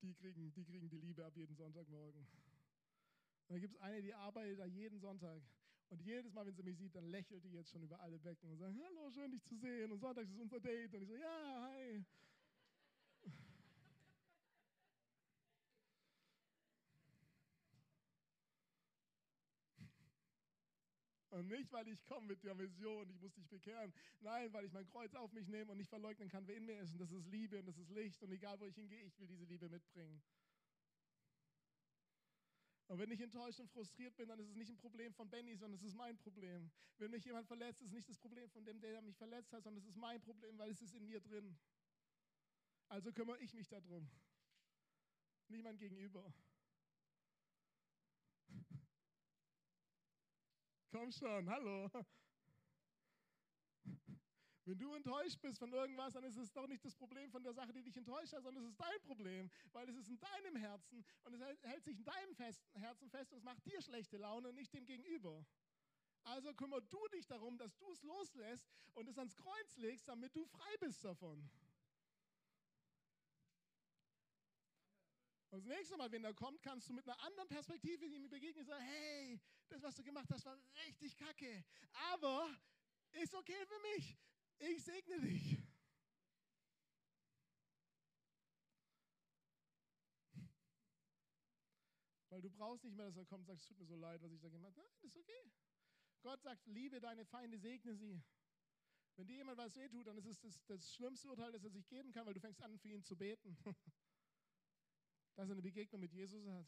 die 0.00 0.14
kriegen, 0.14 0.54
die 0.54 0.64
kriegen 0.64 0.88
die 0.88 1.00
Liebe 1.00 1.22
ab 1.22 1.36
jeden 1.36 1.54
Sonntagmorgen. 1.54 2.26
Und 3.48 3.54
da 3.54 3.58
gibt 3.58 3.74
es 3.74 3.80
eine, 3.80 4.02
die 4.02 4.14
arbeitet 4.14 4.58
da 4.58 4.64
jeden 4.64 4.98
Sonntag. 5.00 5.42
Und 5.92 6.00
jedes 6.00 6.32
Mal, 6.32 6.46
wenn 6.46 6.54
sie 6.54 6.62
mich 6.62 6.78
sieht, 6.78 6.94
dann 6.94 7.04
lächelt 7.04 7.44
die 7.44 7.52
jetzt 7.52 7.70
schon 7.70 7.82
über 7.82 8.00
alle 8.00 8.18
Becken 8.18 8.50
und 8.50 8.56
sagt, 8.56 8.74
hallo, 8.82 9.10
schön 9.10 9.30
dich 9.30 9.44
zu 9.44 9.56
sehen. 9.56 9.92
Und 9.92 9.98
Sonntag 9.98 10.24
ist 10.24 10.38
unser 10.38 10.58
Date. 10.58 10.94
Und 10.94 11.02
ich 11.02 11.08
so, 11.08 11.16
ja, 11.16 11.68
hi. 11.68 12.02
Und 21.32 21.48
nicht, 21.48 21.72
weil 21.72 21.88
ich 21.88 22.04
komme 22.06 22.26
mit 22.26 22.42
der 22.42 22.58
Vision, 22.58 23.08
ich 23.10 23.20
muss 23.20 23.34
dich 23.34 23.48
bekehren. 23.48 23.92
Nein, 24.20 24.52
weil 24.52 24.64
ich 24.64 24.72
mein 24.72 24.86
Kreuz 24.86 25.14
auf 25.14 25.32
mich 25.32 25.48
nehme 25.48 25.72
und 25.72 25.78
nicht 25.78 25.88
verleugnen 25.88 26.28
kann, 26.28 26.46
wer 26.46 26.56
in 26.56 26.66
mir 26.66 26.78
ist. 26.78 26.92
Und 26.92 27.00
das 27.00 27.10
ist 27.10 27.26
Liebe 27.26 27.58
und 27.58 27.66
das 27.66 27.76
ist 27.76 27.90
Licht. 27.90 28.22
Und 28.22 28.32
egal, 28.32 28.60
wo 28.60 28.66
ich 28.66 28.74
hingehe, 28.74 29.02
ich 29.02 29.18
will 29.18 29.26
diese 29.26 29.44
Liebe 29.44 29.68
mitbringen. 29.68 30.22
Und 32.92 32.98
wenn 32.98 33.10
ich 33.10 33.22
enttäuscht 33.22 33.58
und 33.58 33.70
frustriert 33.70 34.14
bin, 34.16 34.28
dann 34.28 34.38
ist 34.38 34.50
es 34.50 34.54
nicht 34.54 34.70
ein 34.70 34.76
Problem 34.76 35.14
von 35.14 35.30
Benny, 35.30 35.56
sondern 35.56 35.78
es 35.80 35.82
ist 35.82 35.94
mein 35.94 36.18
Problem. 36.18 36.70
Wenn 36.98 37.10
mich 37.10 37.24
jemand 37.24 37.46
verletzt, 37.48 37.80
ist 37.80 37.88
es 37.88 37.94
nicht 37.94 38.06
das 38.10 38.18
Problem 38.18 38.50
von 38.50 38.66
dem, 38.66 38.82
der 38.82 39.00
mich 39.00 39.16
verletzt 39.16 39.50
hat, 39.54 39.64
sondern 39.64 39.82
es 39.82 39.88
ist 39.88 39.96
mein 39.96 40.20
Problem, 40.20 40.58
weil 40.58 40.72
es 40.72 40.82
ist 40.82 40.92
in 40.92 41.06
mir 41.06 41.18
drin. 41.18 41.58
Also 42.88 43.10
kümmere 43.10 43.38
ich 43.38 43.54
mich 43.54 43.66
darum. 43.66 44.10
Niemand 45.48 45.78
gegenüber. 45.78 46.34
Komm 50.90 51.10
schon, 51.12 51.48
hallo. 51.48 51.90
Wenn 54.64 54.78
du 54.78 54.94
enttäuscht 54.94 55.40
bist 55.40 55.58
von 55.58 55.72
irgendwas, 55.72 56.12
dann 56.12 56.22
ist 56.22 56.36
es 56.36 56.52
doch 56.52 56.68
nicht 56.68 56.84
das 56.84 56.94
Problem 56.94 57.30
von 57.32 57.42
der 57.42 57.52
Sache, 57.52 57.72
die 57.72 57.82
dich 57.82 57.96
enttäuscht 57.96 58.32
hat, 58.32 58.44
sondern 58.44 58.62
es 58.64 58.70
ist 58.70 58.80
dein 58.80 59.02
Problem, 59.02 59.50
weil 59.72 59.88
es 59.88 59.96
ist 59.96 60.08
in 60.08 60.20
deinem 60.20 60.56
Herzen 60.56 61.04
und 61.24 61.34
es 61.34 61.40
hält 61.62 61.84
sich 61.84 61.98
in 61.98 62.04
deinem 62.04 62.34
Herzen 62.36 63.10
fest 63.10 63.32
und 63.32 63.38
es 63.38 63.44
macht 63.44 63.64
dir 63.66 63.82
schlechte 63.82 64.18
Laune 64.18 64.48
und 64.48 64.54
nicht 64.54 64.72
dem 64.72 64.86
Gegenüber. 64.86 65.44
Also 66.24 66.54
kümmere 66.54 66.82
du 66.82 67.08
dich 67.08 67.26
darum, 67.26 67.58
dass 67.58 67.76
du 67.76 67.90
es 67.90 68.02
loslässt 68.02 68.64
und 68.94 69.08
es 69.08 69.18
ans 69.18 69.36
Kreuz 69.36 69.76
legst, 69.78 70.06
damit 70.06 70.36
du 70.36 70.46
frei 70.46 70.76
bist 70.78 71.04
davon. 71.04 71.50
Und 75.50 75.58
das 75.58 75.66
nächste 75.66 75.96
Mal, 75.96 76.10
wenn 76.12 76.24
er 76.24 76.32
kommt, 76.32 76.62
kannst 76.62 76.88
du 76.88 76.94
mit 76.94 77.06
einer 77.06 77.20
anderen 77.24 77.48
Perspektive 77.48 78.06
ihm 78.06 78.28
begegnen 78.30 78.60
und 78.60 78.66
sagen, 78.66 78.84
hey, 78.84 79.40
das, 79.68 79.82
was 79.82 79.96
du 79.96 80.04
gemacht 80.04 80.30
hast, 80.30 80.46
war 80.46 80.56
richtig 80.86 81.16
kacke. 81.16 81.64
Aber 82.12 82.48
ist 83.10 83.34
okay 83.34 83.66
für 83.66 83.78
mich. 83.96 84.16
Ich 84.70 84.84
segne 84.84 85.20
dich. 85.20 85.58
Weil 92.30 92.40
du 92.40 92.50
brauchst 92.50 92.84
nicht 92.84 92.96
mehr, 92.96 93.06
dass 93.06 93.16
er 93.16 93.26
kommt 93.26 93.40
und 93.40 93.46
sagt, 93.46 93.60
es 93.60 93.66
tut 93.66 93.78
mir 93.78 93.86
so 93.86 93.96
leid, 93.96 94.22
was 94.22 94.32
ich 94.32 94.40
da 94.40 94.48
gemacht 94.48 94.76
habe. 94.76 94.86
Nein, 94.88 95.02
ist 95.02 95.16
okay. 95.16 95.50
Gott 96.22 96.42
sagt, 96.42 96.66
liebe 96.66 97.00
deine 97.00 97.26
Feinde, 97.26 97.58
segne 97.58 97.94
sie. 97.94 98.22
Wenn 99.16 99.26
dir 99.26 99.36
jemand 99.36 99.58
was 99.58 99.76
wehtut, 99.76 100.06
dann 100.06 100.16
ist 100.16 100.26
es 100.26 100.40
das, 100.40 100.64
das 100.64 100.94
schlimmste 100.94 101.28
Urteil, 101.28 101.52
das 101.52 101.64
er 101.64 101.70
sich 101.70 101.86
geben 101.88 102.12
kann, 102.12 102.24
weil 102.24 102.34
du 102.34 102.40
fängst 102.40 102.62
an, 102.62 102.78
für 102.78 102.88
ihn 102.88 103.02
zu 103.02 103.16
beten. 103.16 103.58
dass 105.34 105.48
er 105.48 105.52
eine 105.52 105.62
Begegnung 105.62 106.00
mit 106.00 106.12
Jesus 106.12 106.46
hat. 106.46 106.66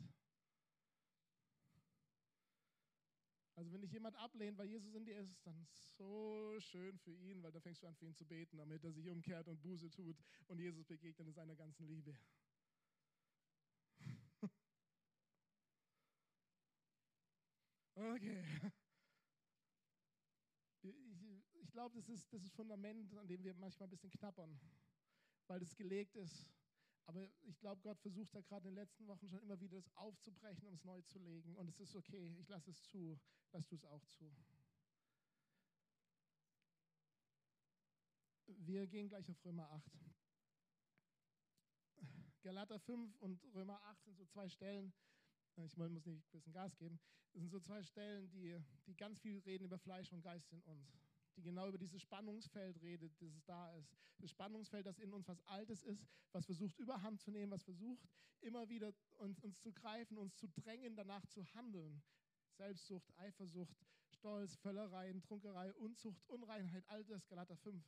Also 3.57 3.73
wenn 3.73 3.83
dich 3.83 3.93
jemand 3.93 4.17
ablehnt, 4.17 4.59
weil 4.59 4.67
Jesus 4.69 4.95
in 4.95 5.05
dir 5.05 5.17
ist, 5.19 5.47
dann 5.47 5.65
so 5.65 6.57
schön 6.59 6.99
für 6.99 7.13
ihn, 7.13 7.43
weil 7.43 7.53
da 7.53 7.61
fängst 7.61 7.83
du 7.83 7.87
an 7.87 7.95
für 7.95 8.07
ihn 8.07 8.15
zu 8.15 8.25
beten, 8.25 8.57
damit 8.57 8.83
er 8.85 8.93
sich 8.93 9.09
umkehrt 9.09 9.47
und 9.49 9.63
Buße 9.63 9.91
tut 9.91 10.17
und 10.49 10.59
Jesus 10.59 10.85
begegnet 10.85 11.29
in 11.29 11.35
seiner 11.35 11.55
ganzen 11.55 11.87
Liebe. 11.87 12.19
Okay. 17.97 18.43
Ich, 20.83 20.95
ich 21.63 21.71
glaube, 21.71 21.95
das 21.97 22.09
ist 22.09 22.33
das 22.33 22.43
ist 22.43 22.55
Fundament, 22.55 23.15
an 23.15 23.27
dem 23.29 23.45
wir 23.45 23.55
manchmal 23.55 23.87
ein 23.87 23.91
bisschen 23.91 24.11
knappern, 24.11 24.59
weil 25.47 25.61
das 25.61 25.77
gelegt 25.77 26.17
ist. 26.17 26.51
Aber 27.07 27.29
ich 27.43 27.59
glaube, 27.59 27.83
Gott 27.83 28.01
versucht 28.01 28.35
da 28.35 28.41
gerade 28.41 28.69
in 28.69 28.75
den 28.75 28.83
letzten 28.83 29.07
Wochen 29.07 29.29
schon 29.29 29.41
immer 29.41 29.61
wieder 29.61 29.77
das 29.77 29.95
aufzubrechen, 29.97 30.67
um 30.67 30.75
es 30.75 30.85
neu 30.85 31.03
zu 31.03 31.19
legen. 31.19 31.55
Und 31.57 31.69
es 31.69 31.79
ist 31.81 31.95
okay, 31.95 32.35
ich 32.39 32.49
lasse 32.49 32.71
es 32.71 32.83
zu, 32.83 33.21
lass 33.53 33.67
du 33.69 33.77
es 33.77 33.85
auch 33.85 34.05
zu. 34.07 34.35
Wir 38.47 38.87
gehen 38.87 39.09
gleich 39.09 39.31
auf 39.31 39.45
Römer 39.45 39.71
8. 39.71 39.93
Galater 42.43 42.79
5 42.79 43.17
und 43.17 43.43
Römer 43.55 43.83
8 43.85 44.05
sind 44.05 44.17
so 44.17 44.25
zwei 44.27 44.49
Stellen, 44.49 44.93
ich 45.57 45.77
muss 45.77 45.91
nicht 45.91 46.07
ein 46.07 46.23
bisschen 46.31 46.53
Gas 46.53 46.77
geben, 46.77 47.01
das 47.33 47.41
sind 47.41 47.51
so 47.51 47.59
zwei 47.59 47.83
Stellen, 47.83 48.31
die, 48.31 48.63
die 48.87 48.95
ganz 48.95 49.19
viel 49.19 49.39
reden 49.41 49.65
über 49.65 49.79
Fleisch 49.79 50.13
und 50.13 50.21
Geist 50.21 50.53
in 50.53 50.61
uns 50.63 51.04
die 51.37 51.43
genau 51.43 51.69
über 51.69 51.79
dieses 51.79 52.01
Spannungsfeld 52.03 52.81
redet, 52.81 53.13
das 53.21 53.35
es 53.35 53.45
da 53.45 53.71
ist. 53.77 53.93
Das 54.19 54.31
Spannungsfeld, 54.31 54.87
das 54.87 54.99
in 54.99 55.13
uns 55.13 55.29
was 55.29 55.41
Altes 55.47 55.83
ist, 55.83 56.07
was 56.33 56.47
versucht 56.47 56.79
Überhand 56.79 57.21
zu 57.21 57.31
nehmen, 57.31 57.53
was 57.53 57.63
versucht 57.63 58.09
immer 58.41 58.69
wieder 58.69 58.93
uns, 59.19 59.39
uns 59.41 59.61
zu 59.61 59.73
greifen, 59.73 60.19
uns 60.19 60.37
zu 60.37 60.49
drängen, 60.49 60.97
danach 60.97 61.25
zu 61.27 61.45
handeln. 61.55 62.03
Selbstsucht, 62.57 63.13
Eifersucht, 63.19 63.77
Stolz, 64.11 64.57
Völlereien, 64.57 65.21
Trunkerei, 65.23 65.73
Unzucht, 65.75 66.23
Unreinheit, 66.29 66.85
all 66.89 67.05
das, 67.05 67.27
Galater 67.27 67.57
5. 67.57 67.83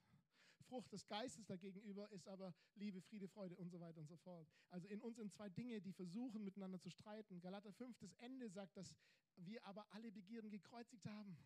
Frucht 0.66 0.92
des 0.92 1.06
Geistes 1.06 1.46
dagegenüber 1.46 2.10
ist 2.10 2.26
aber 2.26 2.52
Liebe, 2.74 3.00
Friede, 3.00 3.28
Freude 3.28 3.54
und 3.56 3.70
so 3.70 3.80
weiter 3.80 4.00
und 4.00 4.08
so 4.08 4.16
fort. 4.16 4.48
Also 4.70 4.88
in 4.88 5.00
uns 5.00 5.16
sind 5.16 5.32
zwei 5.32 5.48
Dinge, 5.48 5.80
die 5.80 5.92
versuchen 5.92 6.42
miteinander 6.42 6.80
zu 6.80 6.90
streiten. 6.90 7.40
Galater 7.40 7.72
5, 7.72 7.96
das 7.98 8.12
Ende 8.14 8.50
sagt, 8.50 8.76
dass 8.76 8.96
wir 9.36 9.64
aber 9.64 9.86
alle 9.92 10.10
Begierden 10.10 10.50
gekreuzigt 10.50 11.06
haben. 11.06 11.36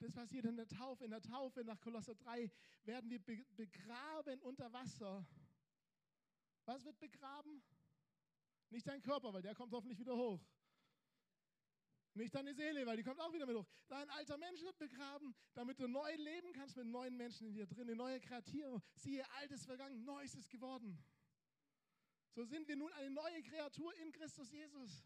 Das 0.00 0.14
passiert 0.14 0.46
in 0.46 0.56
der 0.56 0.66
Taufe. 0.66 1.04
In 1.04 1.10
der 1.10 1.20
Taufe 1.20 1.62
nach 1.62 1.78
Kolosser 1.80 2.14
3 2.14 2.50
werden 2.84 3.10
wir 3.10 3.20
begraben 3.54 4.40
unter 4.42 4.72
Wasser. 4.72 5.26
Was 6.64 6.84
wird 6.84 6.98
begraben? 6.98 7.62
Nicht 8.70 8.86
dein 8.86 9.02
Körper, 9.02 9.32
weil 9.34 9.42
der 9.42 9.54
kommt 9.54 9.72
hoffentlich 9.72 9.98
wieder 9.98 10.16
hoch. 10.16 10.40
Nicht 12.14 12.34
deine 12.34 12.54
Seele, 12.54 12.86
weil 12.86 12.96
die 12.96 13.02
kommt 13.02 13.20
auch 13.20 13.32
wieder 13.32 13.46
mit 13.46 13.56
hoch. 13.56 13.66
Dein 13.88 14.08
alter 14.10 14.38
Mensch 14.38 14.62
wird 14.62 14.78
begraben, 14.78 15.34
damit 15.54 15.78
du 15.78 15.86
neu 15.86 16.14
leben 16.16 16.52
kannst 16.52 16.76
mit 16.76 16.86
neuen 16.86 17.16
Menschen 17.16 17.48
in 17.48 17.54
dir 17.54 17.66
drin, 17.66 17.82
eine 17.82 17.94
neue 17.94 18.20
Kreatur. 18.20 18.82
Siehe, 18.94 19.24
altes 19.34 19.66
vergangen, 19.66 20.04
neues 20.04 20.34
ist 20.34 20.50
geworden. 20.50 20.98
So 22.32 22.44
sind 22.44 22.66
wir 22.68 22.76
nun 22.76 22.92
eine 22.94 23.10
neue 23.10 23.42
Kreatur 23.42 23.94
in 23.96 24.12
Christus 24.12 24.50
Jesus. 24.50 25.04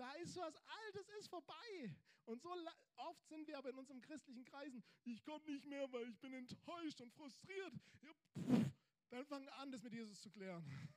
Da 0.00 0.12
ist 0.12 0.34
was 0.34 0.56
Altes, 0.56 1.10
ist 1.10 1.28
vorbei. 1.28 1.94
Und 2.24 2.40
so 2.40 2.50
oft 2.96 3.28
sind 3.28 3.46
wir 3.46 3.58
aber 3.58 3.68
in 3.68 3.76
unseren 3.76 4.00
christlichen 4.00 4.46
Kreisen, 4.46 4.82
ich 5.04 5.22
komme 5.24 5.44
nicht 5.44 5.66
mehr, 5.66 5.92
weil 5.92 6.08
ich 6.08 6.18
bin 6.20 6.32
enttäuscht 6.32 7.02
und 7.02 7.12
frustriert. 7.12 7.74
Ja, 8.00 8.14
pff, 8.14 8.72
dann 9.10 9.26
fangen 9.26 9.50
an, 9.50 9.70
das 9.70 9.82
mit 9.82 9.92
Jesus 9.92 10.18
zu 10.22 10.30
klären. 10.30 10.64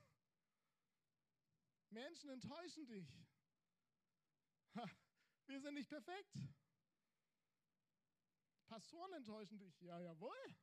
Menschen 1.90 2.30
enttäuschen 2.30 2.86
dich. 2.86 3.06
Ha, 4.76 4.90
wir 5.48 5.60
sind 5.60 5.74
nicht 5.74 5.90
perfekt. 5.90 6.38
Pastoren 8.68 9.12
enttäuschen 9.12 9.60
dich. 9.60 9.82
Ja, 9.82 10.00
jawohl. 10.00 10.56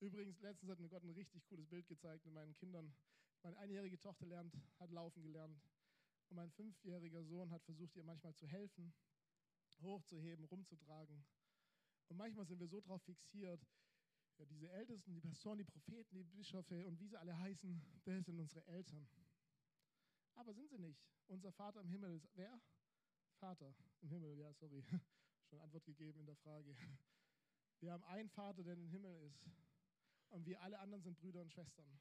Übrigens, 0.00 0.38
letztens 0.42 0.70
hat 0.70 0.80
mir 0.80 0.90
Gott 0.90 1.02
ein 1.02 1.12
richtig 1.12 1.46
cooles 1.46 1.66
Bild 1.66 1.88
gezeigt 1.88 2.26
mit 2.26 2.34
meinen 2.34 2.54
Kindern. 2.56 2.94
Meine 3.42 3.56
einjährige 3.58 3.98
Tochter 3.98 4.26
lernt, 4.26 4.54
hat 4.78 4.90
laufen 4.90 5.22
gelernt. 5.22 5.60
Und 6.28 6.36
mein 6.36 6.50
fünfjähriger 6.50 7.24
Sohn 7.24 7.50
hat 7.50 7.64
versucht, 7.64 7.96
ihr 7.96 8.04
manchmal 8.04 8.34
zu 8.34 8.46
helfen, 8.46 8.92
hochzuheben, 9.80 10.44
rumzutragen. 10.44 11.24
Und 12.08 12.16
manchmal 12.16 12.46
sind 12.46 12.60
wir 12.60 12.68
so 12.68 12.80
darauf 12.80 13.02
fixiert, 13.02 13.66
ja, 14.38 14.46
diese 14.46 14.70
Ältesten, 14.70 15.12
die 15.12 15.20
Pastoren, 15.20 15.58
die 15.58 15.64
Propheten, 15.64 16.16
die 16.16 16.24
Bischöfe 16.24 16.86
und 16.86 16.98
wie 16.98 17.06
sie 17.08 17.16
alle 17.16 17.38
heißen, 17.38 17.82
das 18.04 18.26
sind 18.26 18.38
unsere 18.38 18.64
Eltern. 18.66 19.06
Aber 20.34 20.54
sind 20.54 20.70
sie 20.70 20.78
nicht. 20.78 21.04
Unser 21.26 21.52
Vater 21.52 21.80
im 21.80 21.88
Himmel 21.88 22.14
ist 22.14 22.28
wer? 22.34 22.60
Vater 23.38 23.74
im 24.00 24.08
Himmel, 24.08 24.38
ja, 24.38 24.52
sorry. 24.54 24.82
Schon 25.50 25.60
Antwort 25.60 25.84
gegeben 25.84 26.20
in 26.20 26.26
der 26.26 26.36
Frage. 26.36 26.74
Wir 27.80 27.92
haben 27.92 28.04
einen 28.04 28.28
Vater, 28.28 28.62
der 28.62 28.74
im 28.74 28.88
Himmel 28.88 29.14
ist. 29.22 29.44
Und 30.30 30.46
wir 30.46 30.60
alle 30.62 30.78
anderen 30.78 31.02
sind 31.02 31.18
Brüder 31.18 31.40
und 31.40 31.52
Schwestern. 31.52 31.98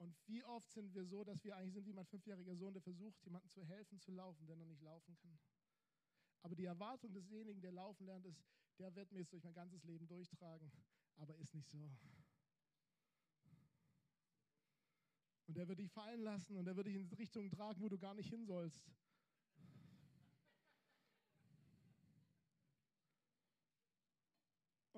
Und 0.00 0.16
wie 0.26 0.42
oft 0.44 0.70
sind 0.72 0.94
wir 0.94 1.04
so, 1.04 1.24
dass 1.24 1.44
wir 1.44 1.54
eigentlich 1.54 1.74
sind 1.74 1.86
wie 1.86 1.92
mein 1.92 2.06
fünfjähriger 2.06 2.56
Sohn, 2.56 2.72
der 2.72 2.80
versucht, 2.80 3.22
jemandem 3.22 3.50
zu 3.50 3.62
helfen, 3.62 4.00
zu 4.00 4.10
laufen, 4.12 4.46
der 4.46 4.56
noch 4.56 4.64
nicht 4.64 4.80
laufen 4.80 5.14
kann. 5.18 5.38
Aber 6.40 6.56
die 6.56 6.64
Erwartung 6.64 7.12
desjenigen, 7.12 7.60
der 7.60 7.72
laufen 7.72 8.06
lernt, 8.06 8.24
ist, 8.24 8.42
der 8.78 8.94
wird 8.94 9.12
mir 9.12 9.18
jetzt 9.18 9.32
durch 9.34 9.44
mein 9.44 9.52
ganzes 9.52 9.84
Leben 9.84 10.08
durchtragen. 10.08 10.72
Aber 11.16 11.36
ist 11.36 11.54
nicht 11.54 11.68
so. 11.68 11.92
Und 15.46 15.56
der 15.56 15.68
wird 15.68 15.80
dich 15.80 15.90
fallen 15.90 16.22
lassen 16.22 16.56
und 16.56 16.64
der 16.64 16.76
wird 16.76 16.86
dich 16.86 16.94
in 16.94 17.12
Richtungen 17.18 17.50
tragen, 17.50 17.82
wo 17.82 17.90
du 17.90 17.98
gar 17.98 18.14
nicht 18.14 18.30
hin 18.30 18.46
sollst. 18.46 18.80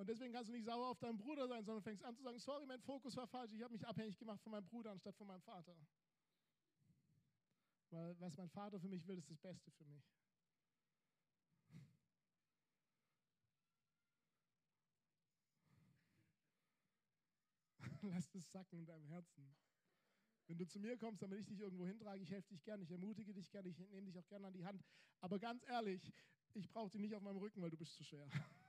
Und 0.02 0.08
deswegen 0.08 0.32
kannst 0.32 0.48
du 0.48 0.52
nicht 0.52 0.64
sauer 0.64 0.88
auf 0.88 0.98
deinen 0.98 1.16
Bruder 1.16 1.46
sein, 1.46 1.64
sondern 1.64 1.80
fängst 1.80 2.02
an 2.02 2.16
zu 2.16 2.24
sagen, 2.24 2.36
sorry, 2.40 2.66
mein 2.66 2.80
Fokus 2.80 3.16
war 3.16 3.28
falsch, 3.28 3.52
ich 3.52 3.62
habe 3.62 3.72
mich 3.72 3.86
abhängig 3.86 4.18
gemacht 4.18 4.42
von 4.42 4.50
meinem 4.50 4.66
Bruder 4.66 4.90
anstatt 4.90 5.14
von 5.14 5.28
meinem 5.28 5.42
Vater. 5.42 5.76
Weil 7.90 8.18
was 8.18 8.36
mein 8.36 8.48
Vater 8.48 8.80
für 8.80 8.88
mich 8.88 9.06
will, 9.06 9.16
ist 9.16 9.30
das 9.30 9.38
Beste 9.38 9.70
für 9.70 9.84
mich. 9.84 10.02
Lass 18.02 18.34
es 18.34 18.50
sacken 18.50 18.80
in 18.80 18.86
deinem 18.86 19.06
Herzen. 19.06 19.54
Wenn 20.48 20.58
du 20.58 20.66
zu 20.66 20.80
mir 20.80 20.98
kommst, 20.98 21.22
damit 21.22 21.38
ich 21.38 21.46
dich 21.46 21.60
irgendwo 21.60 21.86
hintrage, 21.86 22.20
ich 22.20 22.30
helfe 22.32 22.48
dich 22.48 22.64
gerne, 22.64 22.82
ich 22.82 22.90
ermutige 22.90 23.32
dich 23.32 23.48
gerne, 23.52 23.68
ich 23.68 23.78
nehme 23.78 24.06
dich 24.06 24.18
auch 24.18 24.26
gerne 24.26 24.48
an 24.48 24.52
die 24.52 24.64
Hand. 24.64 24.84
Aber 25.20 25.38
ganz 25.38 25.62
ehrlich, 25.68 26.12
ich 26.54 26.68
brauche 26.68 26.90
dich 26.90 27.00
nicht 27.00 27.14
auf 27.14 27.22
meinem 27.22 27.38
Rücken, 27.38 27.62
weil 27.62 27.70
du 27.70 27.76
bist 27.76 27.94
zu 27.94 28.02
schwer. 28.02 28.26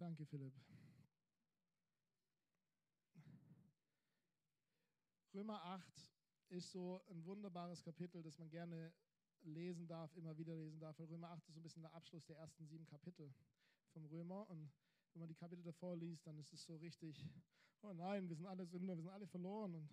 Danke, 0.00 0.24
Philipp. 0.24 0.54
Römer 5.34 5.62
8 5.62 6.10
ist 6.48 6.70
so 6.70 7.02
ein 7.10 7.22
wunderbares 7.26 7.82
Kapitel, 7.82 8.22
das 8.22 8.38
man 8.38 8.48
gerne 8.48 8.94
lesen 9.42 9.86
darf, 9.86 10.16
immer 10.16 10.38
wieder 10.38 10.56
lesen 10.56 10.80
darf. 10.80 10.98
Weil 10.98 11.04
Römer 11.08 11.28
8 11.32 11.46
ist 11.48 11.54
so 11.54 11.60
ein 11.60 11.62
bisschen 11.62 11.82
der 11.82 11.92
Abschluss 11.92 12.24
der 12.24 12.38
ersten 12.38 12.66
sieben 12.66 12.86
Kapitel 12.86 13.30
vom 13.92 14.06
Römer. 14.06 14.48
Und 14.48 14.72
wenn 15.12 15.20
man 15.20 15.28
die 15.28 15.34
Kapitel 15.34 15.62
davor 15.62 15.94
liest, 15.96 16.26
dann 16.26 16.38
ist 16.38 16.54
es 16.54 16.64
so 16.64 16.76
richtig, 16.76 17.22
oh 17.82 17.92
nein, 17.92 18.26
wir 18.26 18.36
sind 18.36 18.46
alle 18.46 18.64
Sünder, 18.64 18.96
wir 18.96 19.02
sind 19.02 19.12
alle 19.12 19.26
verloren 19.26 19.74
und 19.74 19.90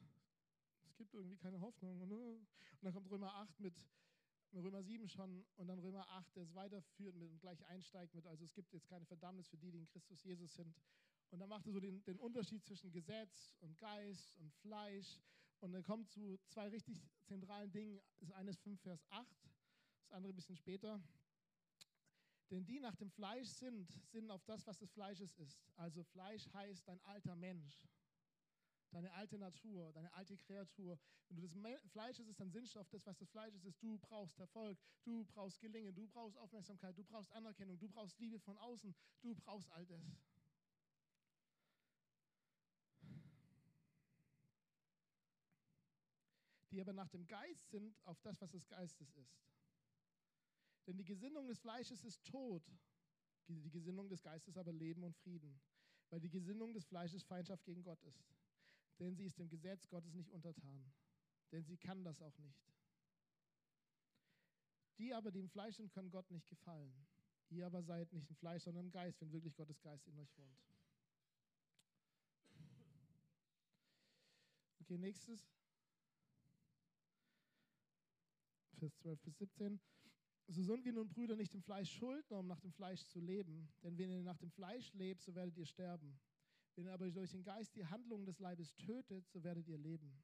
es 0.86 0.96
gibt 0.96 1.14
irgendwie 1.16 1.36
keine 1.36 1.60
Hoffnung. 1.60 2.00
Und 2.00 2.14
äh, 2.14 2.40
dann 2.82 2.94
kommt 2.94 3.12
Römer 3.12 3.36
8 3.36 3.60
mit 3.60 3.76
Römer 4.54 4.82
7 4.82 5.08
schon 5.08 5.46
und 5.56 5.68
dann 5.68 5.80
Römer 5.80 6.08
8, 6.10 6.36
der 6.36 6.44
es 6.44 6.56
weiterführt 6.56 7.16
mit, 7.16 7.30
und 7.30 7.40
gleich 7.40 7.66
einsteigt 7.68 8.14
mit, 8.14 8.26
also 8.26 8.44
es 8.44 8.54
gibt 8.54 8.74
jetzt 8.74 8.88
keine 8.88 9.06
Verdammnis 9.06 9.48
für 9.48 9.58
die, 9.58 9.72
die 9.72 9.80
in 9.80 9.88
Christus 9.88 10.24
Jesus 10.24 10.54
sind. 10.56 10.76
Und 11.30 11.40
dann 11.40 11.50
macht 11.50 11.66
er 11.66 11.74
so 11.74 11.80
den, 11.80 12.04
den 12.06 12.20
Unterschied 12.20 12.64
zwischen 12.64 12.92
Gesetz 12.92 13.56
und 13.60 13.78
Geist 13.78 14.38
und 14.38 14.54
Fleisch 14.56 15.20
und 15.60 15.74
er 15.74 15.84
kommt 15.84 16.10
zu 16.10 16.40
zwei 16.48 16.70
richtig 16.70 17.02
zentralen 17.26 17.72
Dingen. 17.72 18.00
Das 18.20 18.32
eine 18.32 18.52
ist 18.52 18.62
5 18.62 18.80
Vers 18.82 19.06
8, 19.10 19.28
das 20.02 20.12
andere 20.12 20.34
ein 20.34 20.36
bisschen 20.36 20.56
später. 20.56 21.02
Denn 22.50 22.66
die 22.66 22.80
nach 22.80 22.96
dem 22.96 23.10
Fleisch 23.12 23.50
sind, 23.50 23.92
sind 24.06 24.32
auf 24.32 24.44
das, 24.46 24.66
was 24.66 24.78
des 24.78 24.90
Fleisches 24.92 25.34
ist. 25.34 25.60
Also 25.76 26.04
Fleisch 26.04 26.48
heißt 26.54 26.88
dein 26.88 27.02
alter 27.02 27.36
Mensch, 27.36 27.88
deine 28.92 29.12
alte 29.14 29.38
Natur, 29.38 29.92
deine 29.94 30.12
alte 30.14 30.38
Kreatur. 30.38 31.00
Wenn 31.30 31.38
du 31.38 31.42
das 31.42 31.92
Fleisch 31.92 32.20
ist, 32.20 32.40
dann 32.40 32.50
sinnst 32.50 32.76
du 32.76 32.80
auf 32.80 32.90
das, 32.90 33.06
was 33.06 33.18
das 33.18 33.30
Fleisch 33.30 33.54
ist. 33.54 33.82
Du 33.82 33.98
brauchst 33.98 34.40
Erfolg, 34.40 34.78
du 35.04 35.26
brauchst 35.26 35.60
Gelingen, 35.60 35.94
du 35.94 36.08
brauchst 36.08 36.38
Aufmerksamkeit, 36.38 36.98
du 36.98 37.04
brauchst 37.04 37.32
Anerkennung, 37.32 37.78
du 37.80 37.90
brauchst 37.90 38.18
Liebe 38.20 38.40
von 38.40 38.58
außen, 38.58 38.96
du 39.22 39.36
brauchst 39.36 39.72
all 39.72 39.86
das. 39.86 40.04
die 46.78 46.82
aber 46.82 46.94
nach 46.94 47.10
dem 47.10 47.26
Geist 47.28 47.72
sind, 47.72 47.98
auf 48.04 48.22
das, 48.22 48.40
was 48.40 48.52
des 48.52 48.68
Geistes 48.68 49.10
ist. 49.16 49.42
Denn 50.86 50.96
die 50.96 51.06
Gesinnung 51.06 51.48
des 51.48 51.58
Fleisches 51.58 52.04
ist 52.04 52.24
Tod, 52.24 52.64
die 53.48 53.72
Gesinnung 53.72 54.10
des 54.10 54.22
Geistes 54.22 54.58
aber 54.58 54.72
Leben 54.72 55.04
und 55.04 55.16
Frieden, 55.16 55.60
weil 56.12 56.20
die 56.20 56.30
Gesinnung 56.30 56.74
des 56.74 56.86
Fleisches 56.86 57.24
Feindschaft 57.24 57.66
gegen 57.66 57.82
Gott 57.82 58.04
ist. 58.04 58.24
Denn 59.00 59.16
sie 59.16 59.26
ist 59.26 59.38
dem 59.38 59.50
Gesetz 59.50 59.88
Gottes 59.90 60.14
nicht 60.14 60.32
untertan, 60.32 60.92
denn 61.52 61.64
sie 61.64 61.78
kann 61.78 62.04
das 62.04 62.22
auch 62.22 62.38
nicht. 62.40 62.68
Die 64.98 65.14
aber, 65.14 65.32
die 65.32 65.40
im 65.40 65.50
Fleisch 65.50 65.76
sind, 65.76 65.92
können 65.92 66.10
Gott 66.10 66.30
nicht 66.32 66.48
gefallen. 66.48 67.06
Ihr 67.50 67.66
aber 67.66 67.84
seid 67.84 68.12
nicht 68.12 68.30
im 68.30 68.36
Fleisch, 68.36 68.64
sondern 68.64 68.86
im 68.86 68.92
Geist, 68.92 69.22
wenn 69.22 69.32
wirklich 69.32 69.56
Gottes 69.56 69.80
Geist 69.82 70.08
in 70.08 70.18
euch 70.18 70.36
wohnt. 70.38 70.58
Okay, 74.80 74.98
nächstes. 74.98 75.46
Vers 78.80 78.96
12 78.98 79.22
bis 79.22 79.38
17. 79.38 79.80
So 80.48 80.64
sind 80.64 80.86
wir 80.86 80.94
nun 80.94 81.10
Brüder 81.10 81.36
nicht 81.36 81.54
im 81.54 81.62
Fleisch 81.62 81.92
Schuldner, 81.92 82.40
um 82.40 82.48
nach 82.48 82.60
dem 82.62 82.72
Fleisch 82.72 83.04
zu 83.06 83.20
leben. 83.20 83.70
Denn 83.84 83.98
wenn 83.98 84.10
ihr 84.10 84.24
nach 84.24 84.38
dem 84.38 84.52
Fleisch 84.52 84.94
lebt, 84.94 85.22
so 85.22 85.36
werdet 85.36 85.58
ihr 85.58 85.66
sterben. 85.66 86.18
Wenn 86.78 86.86
ihr 86.86 86.94
aber 86.94 87.10
durch 87.10 87.32
den 87.32 87.44
Geist 87.44 87.76
die 87.76 87.88
Handlungen 87.88 88.28
des 88.28 88.38
Leibes 88.38 88.76
tötet, 88.76 89.28
so 89.32 89.44
werdet 89.44 89.68
ihr 89.68 89.80
leben. 89.80 90.24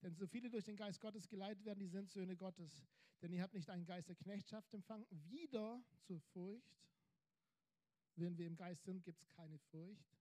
Denn 0.00 0.14
so 0.14 0.26
viele 0.26 0.48
durch 0.48 0.64
den 0.64 0.76
Geist 0.76 1.02
Gottes 1.02 1.28
geleitet 1.28 1.66
werden, 1.66 1.80
die 1.80 1.86
sind 1.86 2.10
Söhne 2.10 2.34
Gottes. 2.34 2.86
Denn 3.20 3.30
ihr 3.34 3.42
habt 3.42 3.52
nicht 3.52 3.68
einen 3.68 3.84
Geist 3.84 4.08
der 4.08 4.16
Knechtschaft 4.16 4.72
empfangen, 4.72 5.06
wieder 5.28 5.84
zur 6.00 6.18
Furcht. 6.32 6.80
Wenn 8.16 8.38
wir 8.38 8.46
im 8.46 8.56
Geist 8.56 8.84
sind, 8.84 9.04
gibt 9.04 9.20
es 9.20 9.28
keine 9.28 9.58
Furcht. 9.58 10.16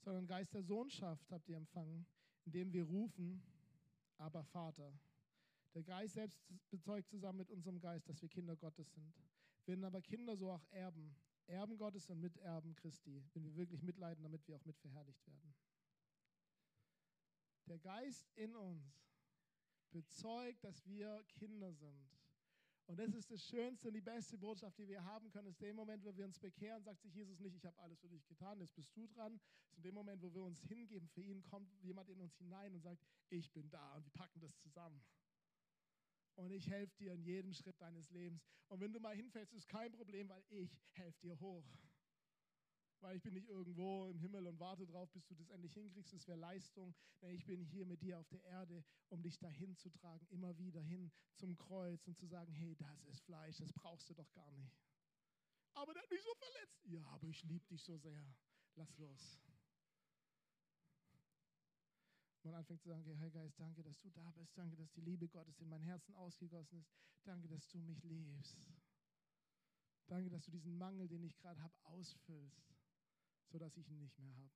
Sondern 0.00 0.26
Geist 0.26 0.54
der 0.54 0.62
Sohnschaft 0.62 1.30
habt 1.30 1.46
ihr 1.50 1.58
empfangen, 1.58 2.06
indem 2.46 2.72
wir 2.72 2.84
rufen, 2.84 3.42
aber 4.16 4.44
Vater. 4.44 4.98
Der 5.74 5.82
Geist 5.82 6.14
selbst 6.14 6.40
bezeugt 6.70 7.10
zusammen 7.10 7.36
mit 7.36 7.50
unserem 7.50 7.80
Geist, 7.80 8.08
dass 8.08 8.22
wir 8.22 8.30
Kinder 8.30 8.56
Gottes 8.56 8.94
sind. 8.94 9.12
Werden 9.66 9.84
aber 9.84 10.00
Kinder 10.00 10.38
so 10.38 10.50
auch 10.50 10.64
Erben. 10.70 11.14
Erben 11.46 11.76
Gottes 11.76 12.08
und 12.08 12.20
Miterben 12.20 12.74
Christi, 12.74 13.22
wenn 13.34 13.44
wir 13.44 13.54
wirklich 13.56 13.82
mitleiden, 13.82 14.22
damit 14.22 14.46
wir 14.48 14.56
auch 14.56 14.64
mitverherrlicht 14.64 15.26
werden. 15.26 15.54
Der 17.66 17.78
Geist 17.78 18.30
in 18.34 18.54
uns 18.56 19.04
bezeugt, 19.90 20.64
dass 20.64 20.84
wir 20.86 21.22
Kinder 21.28 21.72
sind. 21.72 22.10
Und 22.86 22.98
das 22.98 23.14
ist 23.14 23.30
das 23.30 23.42
Schönste 23.42 23.88
und 23.88 23.94
die 23.94 24.02
beste 24.02 24.36
Botschaft, 24.36 24.76
die 24.78 24.86
wir 24.86 25.02
haben 25.02 25.30
können, 25.30 25.48
ist 25.48 25.60
der 25.60 25.72
Moment, 25.72 26.04
wo 26.04 26.14
wir 26.14 26.26
uns 26.26 26.38
bekehren, 26.38 26.82
sagt 26.82 27.00
sich 27.00 27.14
Jesus 27.14 27.40
nicht, 27.40 27.54
ich 27.54 27.64
habe 27.64 27.80
alles 27.80 27.98
für 27.98 28.08
dich 28.08 28.26
getan, 28.26 28.60
jetzt 28.60 28.74
bist 28.74 28.94
du 28.94 29.06
dran. 29.06 29.40
Ist 29.70 29.78
in 29.78 29.82
dem 29.84 29.94
Moment, 29.94 30.20
wo 30.20 30.34
wir 30.34 30.42
uns 30.42 30.60
hingeben 30.64 31.08
für 31.08 31.22
ihn, 31.22 31.42
kommt 31.44 31.72
jemand 31.80 32.10
in 32.10 32.20
uns 32.20 32.36
hinein 32.36 32.74
und 32.74 32.82
sagt, 32.82 33.02
ich 33.30 33.50
bin 33.52 33.70
da 33.70 33.94
und 33.94 34.04
wir 34.04 34.12
packen 34.12 34.40
das 34.40 34.54
zusammen. 34.58 35.02
Und 36.36 36.50
ich 36.50 36.68
helfe 36.68 36.96
dir 36.96 37.12
in 37.12 37.22
jedem 37.22 37.52
Schritt 37.52 37.80
deines 37.80 38.10
Lebens. 38.10 38.42
Und 38.68 38.80
wenn 38.80 38.92
du 38.92 39.00
mal 39.00 39.14
hinfällst, 39.14 39.52
ist 39.52 39.68
kein 39.68 39.92
Problem, 39.92 40.28
weil 40.28 40.42
ich 40.48 40.76
helfe 40.92 41.20
dir 41.20 41.38
hoch 41.38 41.64
weil 43.04 43.16
ich 43.16 43.22
bin 43.22 43.34
nicht 43.34 43.48
irgendwo 43.48 44.06
im 44.06 44.18
Himmel 44.18 44.46
und 44.46 44.58
warte 44.58 44.86
drauf, 44.86 45.10
bis 45.12 45.26
du 45.26 45.34
das 45.34 45.50
endlich 45.50 45.74
hinkriegst. 45.74 46.14
Das 46.14 46.26
wäre 46.26 46.38
Leistung. 46.38 46.94
Nee, 47.20 47.34
ich 47.34 47.44
bin 47.44 47.62
hier 47.62 47.84
mit 47.84 48.02
dir 48.02 48.18
auf 48.18 48.28
der 48.28 48.42
Erde, 48.44 48.82
um 49.10 49.22
dich 49.22 49.38
dahin 49.38 49.76
zu 49.76 49.90
tragen, 49.90 50.26
immer 50.30 50.56
wieder 50.58 50.80
hin 50.80 51.12
zum 51.34 51.54
Kreuz 51.54 52.06
und 52.06 52.16
zu 52.16 52.26
sagen, 52.26 52.52
hey, 52.52 52.74
das 52.76 53.04
ist 53.04 53.20
Fleisch, 53.20 53.58
das 53.58 53.72
brauchst 53.74 54.08
du 54.08 54.14
doch 54.14 54.32
gar 54.32 54.50
nicht. 54.52 54.74
Aber 55.74 55.92
der 55.92 56.02
hat 56.02 56.10
mich 56.10 56.22
so 56.22 56.34
verletzt. 56.34 56.86
Ja, 56.86 57.04
aber 57.08 57.28
ich 57.28 57.42
liebe 57.44 57.66
dich 57.66 57.82
so 57.82 57.98
sehr. 57.98 58.34
Lass 58.74 58.96
los. 58.96 59.38
Man 62.44 62.54
anfängt 62.54 62.82
zu 62.82 62.88
sagen, 62.88 63.04
Herr 63.16 63.30
Geist, 63.30 63.58
danke, 63.58 63.82
dass 63.82 63.98
du 64.00 64.10
da 64.10 64.30
bist. 64.32 64.56
Danke, 64.56 64.76
dass 64.76 64.92
die 64.92 65.00
Liebe 65.00 65.28
Gottes 65.28 65.58
in 65.60 65.68
mein 65.68 65.82
Herzen 65.82 66.14
ausgegossen 66.14 66.78
ist. 66.78 66.92
Danke, 67.24 67.48
dass 67.48 67.66
du 67.68 67.78
mich 67.78 68.02
liebst. 68.04 68.70
Danke, 70.06 70.30
dass 70.30 70.44
du 70.44 70.50
diesen 70.50 70.76
Mangel, 70.76 71.08
den 71.08 71.24
ich 71.24 71.36
gerade 71.38 71.62
habe, 71.62 71.74
ausfüllst 71.84 72.74
sodass 73.54 73.76
ich 73.76 73.88
ihn 73.88 74.00
nicht 74.00 74.18
mehr 74.18 74.34
habe. 74.36 74.50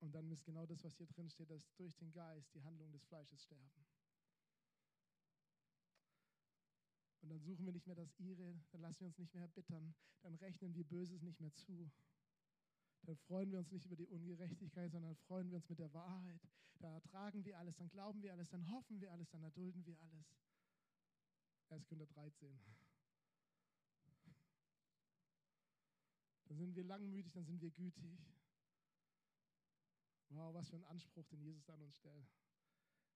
Und 0.00 0.12
dann 0.14 0.30
ist 0.30 0.44
genau 0.44 0.64
das, 0.64 0.82
was 0.82 0.96
hier 0.96 1.06
drin 1.06 1.28
steht, 1.28 1.50
dass 1.50 1.74
durch 1.76 1.94
den 1.96 2.10
Geist 2.10 2.54
die 2.54 2.62
Handlungen 2.62 2.92
des 2.92 3.04
Fleisches 3.04 3.42
sterben. 3.42 3.86
Und 7.20 7.28
dann 7.28 7.42
suchen 7.42 7.66
wir 7.66 7.72
nicht 7.72 7.86
mehr 7.86 7.96
das 7.96 8.18
Ihre, 8.18 8.58
dann 8.70 8.80
lassen 8.80 9.00
wir 9.00 9.08
uns 9.08 9.18
nicht 9.18 9.34
mehr 9.34 9.42
erbittern, 9.42 9.94
dann 10.22 10.34
rechnen 10.36 10.74
wir 10.74 10.84
Böses 10.84 11.20
nicht 11.20 11.38
mehr 11.38 11.54
zu. 11.54 11.90
Dann 13.02 13.16
freuen 13.16 13.50
wir 13.50 13.58
uns 13.58 13.70
nicht 13.70 13.86
über 13.86 13.96
die 13.96 14.06
Ungerechtigkeit, 14.06 14.92
sondern 14.92 15.16
freuen 15.16 15.50
wir 15.50 15.56
uns 15.56 15.68
mit 15.68 15.78
der 15.78 15.92
Wahrheit. 15.92 16.40
Da 16.78 16.92
ertragen 16.92 17.44
wir 17.44 17.58
alles, 17.58 17.76
dann 17.76 17.90
glauben 17.90 18.22
wir 18.22 18.32
alles, 18.32 18.48
dann 18.50 18.70
hoffen 18.70 19.00
wir 19.00 19.12
alles, 19.12 19.28
dann 19.30 19.42
erdulden 19.42 19.84
wir 19.84 20.00
alles. 20.00 20.26
1. 21.70 21.86
Korinther 21.86 22.06
13. 22.06 22.58
Dann 26.46 26.58
sind 26.58 26.74
wir 26.74 26.84
langmütig, 26.84 27.32
dann 27.32 27.44
sind 27.44 27.60
wir 27.60 27.70
gütig. 27.70 28.18
Wow, 30.30 30.54
was 30.54 30.68
für 30.68 30.76
ein 30.76 30.84
Anspruch, 30.84 31.26
den 31.28 31.42
Jesus 31.42 31.68
an 31.70 31.80
uns 31.80 31.96
stellt. 31.96 32.28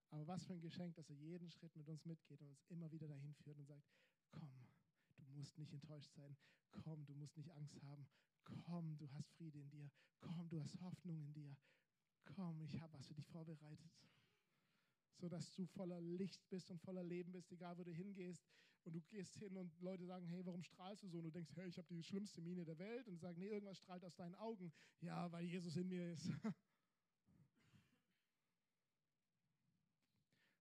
Aber 0.09 0.27
was 0.27 0.45
für 0.45 0.53
ein 0.53 0.61
Geschenk, 0.61 0.95
dass 0.95 1.09
er 1.09 1.15
jeden 1.15 1.49
Schritt 1.49 1.75
mit 1.75 1.87
uns 1.89 2.05
mitgeht 2.05 2.41
und 2.41 2.47
uns 2.47 2.63
immer 2.69 2.91
wieder 2.91 3.07
dahin 3.07 3.33
führt 3.33 3.57
und 3.57 3.65
sagt, 3.65 3.85
komm, 4.31 4.49
du 5.17 5.31
musst 5.33 5.57
nicht 5.57 5.73
enttäuscht 5.73 6.13
sein. 6.13 6.37
Komm, 6.83 7.05
du 7.05 7.13
musst 7.15 7.35
nicht 7.35 7.49
Angst 7.51 7.81
haben. 7.83 8.07
Komm, 8.45 8.97
du 8.97 9.11
hast 9.11 9.29
Friede 9.33 9.59
in 9.59 9.69
dir. 9.69 9.91
Komm, 10.19 10.49
du 10.49 10.59
hast 10.61 10.79
Hoffnung 10.81 11.19
in 11.19 11.33
dir. 11.33 11.55
Komm, 12.23 12.61
ich 12.61 12.79
habe 12.81 12.93
was 12.93 13.07
für 13.07 13.13
dich 13.13 13.27
vorbereitet. 13.27 13.91
So 15.17 15.29
dass 15.29 15.53
du 15.53 15.65
voller 15.65 16.01
Licht 16.01 16.47
bist 16.49 16.71
und 16.71 16.79
voller 16.81 17.03
Leben 17.03 17.31
bist, 17.31 17.51
egal 17.51 17.77
wo 17.77 17.83
du 17.83 17.91
hingehst. 17.91 18.43
Und 18.83 18.93
du 18.93 19.01
gehst 19.01 19.35
hin 19.37 19.57
und 19.57 19.79
Leute 19.81 20.05
sagen, 20.05 20.27
hey, 20.27 20.45
warum 20.45 20.61
strahlst 20.61 21.03
du 21.03 21.07
so? 21.07 21.17
Und 21.17 21.23
du 21.25 21.31
denkst, 21.31 21.51
hey, 21.55 21.67
ich 21.67 21.77
habe 21.77 21.87
die 21.87 22.03
schlimmste 22.03 22.41
Miene 22.41 22.65
der 22.65 22.77
Welt. 22.77 23.07
Und 23.07 23.19
sagen, 23.19 23.39
nee, 23.39 23.47
irgendwas 23.47 23.77
strahlt 23.77 24.03
aus 24.03 24.15
deinen 24.15 24.35
Augen. 24.35 24.71
Ja, 25.01 25.31
weil 25.31 25.45
Jesus 25.45 25.75
in 25.75 25.87
mir 25.87 26.11
ist. 26.11 26.29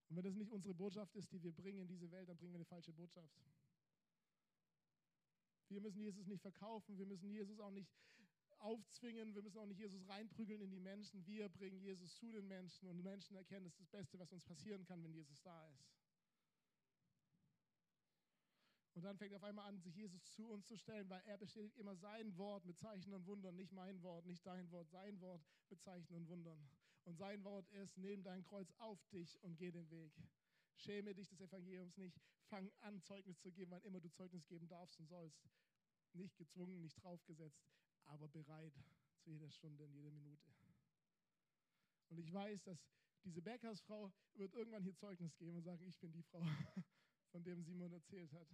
Und 0.09 0.18
wenn 0.18 0.25
das 0.25 0.37
nicht 0.37 0.53
unsere 0.53 0.75
Botschaft 0.75 1.16
ist, 1.16 1.33
die 1.33 1.42
wir 1.42 1.53
bringen 1.53 1.81
in 1.81 1.88
diese 1.88 2.09
Welt, 2.12 2.29
dann 2.29 2.37
bringen 2.37 2.53
wir 2.53 2.59
eine 2.59 2.64
falsche 2.64 2.92
Botschaft. 2.92 3.35
Wir 5.74 5.80
müssen 5.80 6.00
Jesus 6.00 6.26
nicht 6.26 6.40
verkaufen, 6.40 6.96
wir 6.96 7.06
müssen 7.06 7.28
Jesus 7.28 7.58
auch 7.58 7.72
nicht 7.72 7.90
aufzwingen, 8.58 9.34
wir 9.34 9.42
müssen 9.42 9.58
auch 9.58 9.66
nicht 9.66 9.80
Jesus 9.80 10.08
reinprügeln 10.08 10.60
in 10.60 10.70
die 10.70 10.78
Menschen. 10.78 11.26
Wir 11.26 11.48
bringen 11.48 11.80
Jesus 11.80 12.14
zu 12.14 12.30
den 12.30 12.46
Menschen 12.46 12.88
und 12.88 12.96
die 12.96 13.02
Menschen 13.02 13.37
erkennen, 13.37 13.64
das 13.64 13.72
ist 13.74 13.80
das 13.80 13.88
Beste, 13.88 14.18
was 14.18 14.32
uns 14.32 14.44
passieren 14.44 14.84
kann, 14.84 15.02
wenn 15.02 15.12
Jesus 15.12 15.42
da 15.42 15.68
ist. 15.68 15.84
Und 18.94 19.02
dann 19.02 19.18
fängt 19.18 19.34
auf 19.34 19.42
einmal 19.42 19.66
an, 19.68 19.80
sich 19.80 19.96
Jesus 19.96 20.24
zu 20.24 20.48
uns 20.48 20.66
zu 20.66 20.76
stellen, 20.76 21.08
weil 21.10 21.20
er 21.26 21.37
bestätigt 21.37 21.76
immer 21.76 21.96
sein 21.96 22.37
Wort 22.38 22.64
mit 22.64 22.78
Zeichen 22.78 23.12
und 23.12 23.26
Wundern, 23.26 23.56
nicht 23.56 23.72
mein 23.72 24.00
Wort, 24.02 24.24
nicht 24.26 24.46
dein 24.46 24.70
Wort, 24.70 24.88
sein 24.88 25.20
Wort 25.20 25.42
mit 25.68 25.82
Zeichen 25.82 26.14
und 26.14 26.28
Wundern. 26.28 26.70
Und 27.04 27.16
sein 27.16 27.42
Wort 27.42 27.68
ist, 27.70 27.98
nimm 27.98 28.22
dein 28.22 28.44
Kreuz 28.44 28.72
auf 28.78 29.04
dich 29.08 29.42
und 29.42 29.56
geh 29.56 29.72
den 29.72 29.90
Weg. 29.90 30.12
Schäme 30.76 31.12
dich 31.12 31.28
des 31.28 31.40
Evangeliums 31.40 31.96
nicht. 31.96 32.20
Fang 32.44 32.70
an, 32.80 33.02
Zeugnis 33.02 33.40
zu 33.40 33.50
geben, 33.50 33.72
wann 33.72 33.82
immer 33.82 34.00
du 34.00 34.10
Zeugnis 34.10 34.46
geben 34.46 34.68
darfst 34.68 34.98
und 35.00 35.08
sollst. 35.08 35.42
Nicht 36.14 36.37
gezwungen, 36.37 36.81
nicht 36.81 37.03
draufgesetzt, 37.03 37.62
aber 38.05 38.29
bereit 38.29 38.74
zu 39.18 39.31
jeder 39.31 39.50
Stunde 39.50 39.85
und 39.85 39.92
jeder 39.92 40.11
Minute. 40.11 40.50
Und 42.09 42.18
ich 42.18 42.33
weiß, 42.33 42.62
dass 42.64 42.87
diese 43.24 43.40
Bäckersfrau 43.40 44.12
wird 44.35 44.55
irgendwann 44.55 44.83
hier 44.83 44.94
Zeugnis 44.94 45.37
geben 45.37 45.57
und 45.57 45.62
sagen, 45.62 45.85
ich 45.87 45.98
bin 45.98 46.12
die 46.12 46.22
Frau, 46.22 46.40
von 47.33 47.42
dem 47.42 47.62
Simon 47.62 47.92
erzählt 47.92 48.33
hat. 48.33 48.46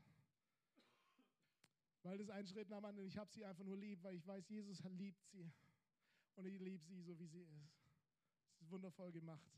Weil 2.02 2.16
das 2.18 2.30
ein 2.30 2.46
Schritt 2.46 2.70
nach 2.70 2.78
dem 2.78 2.86
anderen, 2.86 3.06
ich 3.06 3.18
habe 3.18 3.30
sie 3.30 3.44
einfach 3.44 3.64
nur 3.64 3.76
lieb, 3.76 4.02
weil 4.02 4.14
ich 4.14 4.26
weiß, 4.26 4.48
Jesus 4.48 4.82
liebt 4.84 5.22
sie. 5.26 5.52
Und 6.36 6.46
ich 6.46 6.58
liebe 6.58 6.82
sie 6.86 7.02
so, 7.02 7.18
wie 7.18 7.26
sie 7.26 7.42
ist. 7.42 7.74
Es 8.54 8.62
ist 8.62 8.70
wundervoll 8.70 9.12
gemacht. 9.12 9.50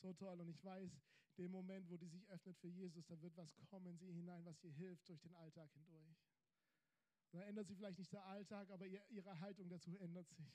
So 0.00 0.12
toll. 0.14 0.40
Und 0.40 0.48
ich 0.48 0.64
weiß, 0.64 0.90
dem 1.36 1.52
Moment, 1.52 1.88
wo 1.88 1.96
die 1.96 2.08
sich 2.08 2.28
öffnet 2.28 2.58
für 2.58 2.68
Jesus, 2.68 3.06
da 3.06 3.20
wird 3.22 3.36
was 3.36 3.54
kommen 3.66 3.86
in 3.86 3.98
sie 3.98 4.12
hinein, 4.12 4.44
was 4.44 4.62
ihr 4.64 4.72
hilft 4.72 5.08
durch 5.08 5.20
den 5.20 5.34
Alltag 5.34 5.70
hindurch. 5.72 6.16
Da 7.30 7.42
ändert 7.42 7.66
sich 7.68 7.76
vielleicht 7.76 7.98
nicht 7.98 8.12
der 8.12 8.24
Alltag, 8.24 8.70
aber 8.70 8.86
ihre 8.86 9.40
Haltung 9.40 9.68
dazu 9.68 9.96
ändert 9.98 10.28
sich. 10.28 10.46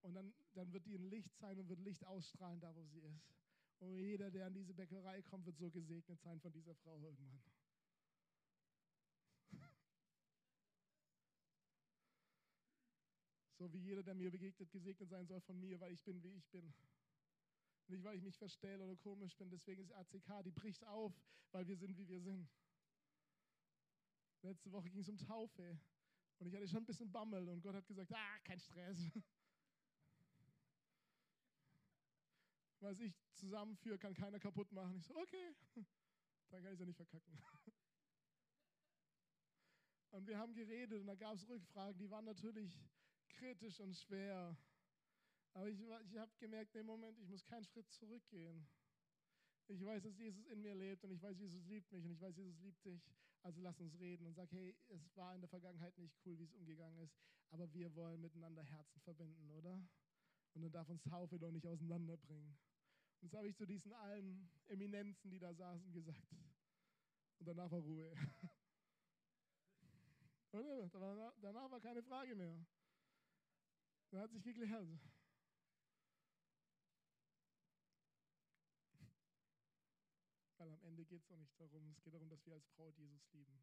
Und 0.00 0.14
dann, 0.14 0.32
dann 0.54 0.72
wird 0.72 0.86
die 0.86 0.94
ein 0.94 1.10
Licht 1.10 1.36
sein 1.36 1.58
und 1.58 1.68
wird 1.68 1.80
Licht 1.80 2.04
ausstrahlen, 2.04 2.60
da 2.60 2.74
wo 2.74 2.84
sie 2.86 3.00
ist. 3.00 3.34
Und 3.78 3.92
jeder, 3.92 4.30
der 4.30 4.46
an 4.46 4.54
diese 4.54 4.72
Bäckerei 4.72 5.20
kommt, 5.22 5.44
wird 5.44 5.58
so 5.58 5.70
gesegnet 5.70 6.20
sein 6.22 6.40
von 6.40 6.52
dieser 6.52 6.74
Frau 6.74 6.98
irgendwann. 7.00 7.42
So 13.58 13.72
wie 13.72 13.78
jeder, 13.78 14.02
der 14.02 14.14
mir 14.14 14.30
begegnet, 14.30 14.70
gesegnet 14.70 15.08
sein 15.08 15.26
soll 15.26 15.40
von 15.40 15.58
mir, 15.58 15.80
weil 15.80 15.90
ich 15.90 16.04
bin, 16.04 16.22
wie 16.22 16.34
ich 16.34 16.46
bin. 16.50 16.74
Nicht, 17.88 18.04
weil 18.04 18.16
ich 18.16 18.22
mich 18.22 18.36
verstelle 18.36 18.84
oder 18.84 18.96
komisch 18.96 19.34
bin. 19.36 19.48
Deswegen 19.48 19.80
ist 19.82 19.92
ACK, 19.92 20.44
die 20.44 20.50
bricht 20.50 20.84
auf, 20.84 21.18
weil 21.52 21.66
wir 21.66 21.76
sind, 21.76 21.96
wie 21.96 22.06
wir 22.06 22.20
sind. 22.20 22.50
Letzte 24.42 24.70
Woche 24.72 24.90
ging 24.90 25.00
es 25.00 25.08
um 25.08 25.16
Taufe. 25.16 25.78
Und 26.38 26.46
ich 26.46 26.54
hatte 26.54 26.68
schon 26.68 26.82
ein 26.82 26.86
bisschen 26.86 27.10
Bammel. 27.10 27.48
Und 27.48 27.62
Gott 27.62 27.74
hat 27.74 27.86
gesagt, 27.86 28.12
ah, 28.12 28.38
kein 28.44 28.58
Stress. 28.58 28.98
Was 32.80 33.00
ich 33.00 33.14
zusammenführe, 33.34 33.98
kann 33.98 34.14
keiner 34.14 34.38
kaputt 34.38 34.70
machen. 34.72 34.96
Ich 34.96 35.06
so, 35.06 35.16
okay, 35.16 35.54
dann 36.50 36.62
kann 36.62 36.72
ich 36.72 36.74
es 36.74 36.80
ja 36.80 36.86
nicht 36.86 36.96
verkacken. 36.96 37.38
Und 40.10 40.26
wir 40.26 40.38
haben 40.38 40.54
geredet 40.54 41.00
und 41.00 41.06
da 41.08 41.14
gab 41.14 41.34
es 41.34 41.46
Rückfragen, 41.46 41.98
die 41.98 42.08
waren 42.10 42.24
natürlich 42.24 42.80
kritisch 43.28 43.80
und 43.80 43.94
schwer. 43.94 44.56
Aber 45.52 45.68
ich, 45.68 45.78
ich 45.80 46.16
habe 46.16 46.32
gemerkt, 46.38 46.74
im 46.74 46.86
Moment, 46.86 47.18
ich 47.18 47.28
muss 47.28 47.44
keinen 47.44 47.64
Schritt 47.64 47.90
zurückgehen. 47.90 48.66
Ich 49.68 49.84
weiß, 49.84 50.02
dass 50.02 50.16
Jesus 50.16 50.46
in 50.46 50.62
mir 50.62 50.74
lebt 50.74 51.04
und 51.04 51.10
ich 51.10 51.22
weiß, 51.22 51.36
Jesus 51.38 51.64
liebt 51.66 51.90
mich 51.90 52.04
und 52.04 52.12
ich 52.12 52.20
weiß, 52.20 52.36
Jesus 52.36 52.58
liebt 52.60 52.84
dich. 52.84 53.02
Also 53.42 53.60
lass 53.60 53.80
uns 53.80 53.98
reden 53.98 54.26
und 54.26 54.34
sag, 54.34 54.50
hey, 54.52 54.76
es 54.88 55.16
war 55.16 55.34
in 55.34 55.40
der 55.40 55.48
Vergangenheit 55.48 55.96
nicht 55.98 56.16
cool, 56.24 56.38
wie 56.38 56.44
es 56.44 56.52
umgegangen 56.52 56.98
ist, 56.98 57.14
aber 57.50 57.72
wir 57.72 57.94
wollen 57.94 58.20
miteinander 58.20 58.62
Herzen 58.62 59.00
verbinden, 59.00 59.50
oder? 59.50 59.80
Und 60.54 60.62
dann 60.62 60.72
darf 60.72 60.88
uns 60.88 61.02
Taufe 61.02 61.38
doch 61.38 61.50
nicht 61.50 61.66
auseinanderbringen. 61.66 62.56
Und 63.20 63.30
so 63.30 63.38
habe 63.38 63.48
ich 63.48 63.56
zu 63.56 63.66
diesen 63.66 63.92
allen 63.92 64.50
Eminenzen, 64.66 65.30
die 65.30 65.38
da 65.38 65.54
saßen, 65.54 65.92
gesagt. 65.92 66.32
Und 67.38 67.46
danach 67.46 67.70
war 67.70 67.80
Ruhe. 67.80 68.12
Oder? 70.52 70.88
Danach 71.40 71.70
war 71.70 71.80
keine 71.80 72.02
Frage 72.02 72.34
mehr. 72.34 72.64
Da 74.10 74.20
hat 74.20 74.30
sich 74.30 74.42
geklärt. 74.42 74.88
Weil 80.56 80.70
am 80.70 80.82
Ende 80.82 80.95
geht 81.06 81.22
es 81.22 81.30
auch 81.30 81.38
nicht 81.38 81.58
darum, 81.60 81.88
es 81.90 82.02
geht 82.02 82.14
darum, 82.14 82.28
dass 82.28 82.44
wir 82.46 82.54
als 82.54 82.66
Braut 82.76 82.96
Jesus 82.98 83.32
lieben. 83.32 83.60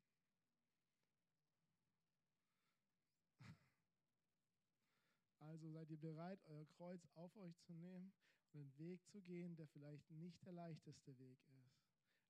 Also 5.39 5.69
seid 5.69 5.89
ihr 5.89 5.99
bereit, 5.99 6.39
euer 6.45 6.65
Kreuz 6.65 7.05
auf 7.15 7.35
euch 7.35 7.59
zu 7.59 7.73
nehmen 7.73 8.13
und 8.53 8.53
den 8.53 8.77
Weg 8.77 9.05
zu 9.09 9.21
gehen, 9.21 9.55
der 9.55 9.67
vielleicht 9.67 10.09
nicht 10.09 10.43
der 10.45 10.53
leichteste 10.53 11.17
Weg 11.19 11.37
ist. 11.49 11.83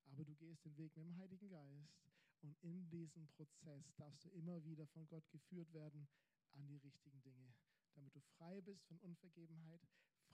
Aber 0.06 0.26
du 0.26 0.36
gehst 0.36 0.66
den 0.66 0.76
Weg 0.78 0.96
mit 0.98 1.06
dem 1.06 1.18
Heiligen 1.18 1.48
Geist 1.48 1.94
und 2.42 2.58
in 2.62 2.90
diesem 2.90 3.28
Prozess 3.30 3.94
darfst 3.96 4.26
du 4.26 4.30
immer 4.30 4.64
wieder 4.66 4.88
von 4.88 5.08
Gott 5.08 5.30
geführt 5.30 5.72
werden 5.74 6.10
an 6.52 6.66
die 6.68 6.78
richtigen 6.78 7.22
Dinge 7.22 7.54
damit 7.96 8.16
du 8.16 8.22
frei 8.38 8.62
bist 8.62 8.86
von 8.86 8.98
Unvergebenheit, 9.00 9.82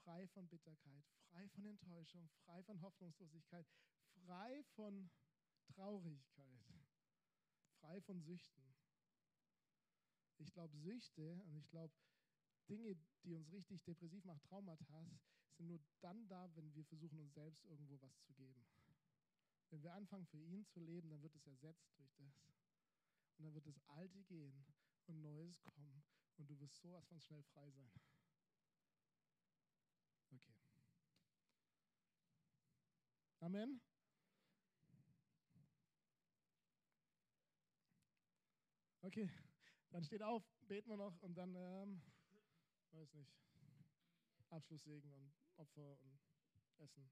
frei 0.03 0.27
von 0.27 0.47
Bitterkeit, 0.47 1.03
frei 1.29 1.47
von 1.49 1.65
Enttäuschung, 1.65 2.29
frei 2.45 2.63
von 2.63 2.81
Hoffnungslosigkeit, 2.81 3.65
frei 4.29 4.63
von 4.75 5.09
Traurigkeit, 5.73 6.61
frei 7.79 7.99
von 8.01 8.21
Süchten. 8.21 8.75
Ich 10.37 10.53
glaube, 10.53 10.77
Süchte 10.77 11.41
und 11.45 11.55
ich 11.55 11.67
glaube, 11.69 11.95
Dinge, 12.69 12.95
die 13.23 13.33
uns 13.33 13.51
richtig 13.51 13.83
depressiv 13.83 14.23
machen, 14.25 14.43
Traumata, 14.43 15.09
sind 15.57 15.67
nur 15.67 15.79
dann 16.01 16.27
da, 16.27 16.47
wenn 16.55 16.71
wir 16.75 16.85
versuchen, 16.85 17.19
uns 17.19 17.33
selbst 17.33 17.65
irgendwo 17.65 17.99
was 18.01 18.21
zu 18.21 18.31
geben. 18.33 18.67
Wenn 19.71 19.81
wir 19.81 19.93
anfangen, 19.93 20.27
für 20.27 20.37
ihn 20.37 20.63
zu 20.67 20.79
leben, 20.79 21.09
dann 21.09 21.23
wird 21.23 21.35
es 21.35 21.47
ersetzt 21.47 21.97
durch 21.97 22.13
das. 22.17 22.35
Und 23.37 23.45
dann 23.45 23.53
wird 23.55 23.65
das 23.65 23.79
Alte 23.87 24.23
gehen 24.25 24.63
und 25.07 25.21
Neues 25.21 25.59
kommen 25.63 26.03
und 26.37 26.47
du 26.49 26.59
wirst 26.59 26.79
sowas 26.79 27.07
von 27.07 27.19
schnell 27.19 27.43
frei 27.43 27.71
sein. 27.71 27.91
Okay. 30.31 30.53
Amen. 33.41 33.88
Okay, 39.01 39.29
dann 39.91 40.03
steht 40.03 40.21
auf, 40.21 40.43
beten 40.67 40.89
wir 40.89 40.97
noch 40.97 41.21
und 41.21 41.35
dann, 41.37 41.55
ähm, 41.55 42.01
weiß 42.91 43.13
nicht, 43.13 43.31
Abschlusssegen 44.49 45.11
und 45.11 45.31
Opfer 45.57 45.97
und 46.01 46.19
Essen. 46.79 47.09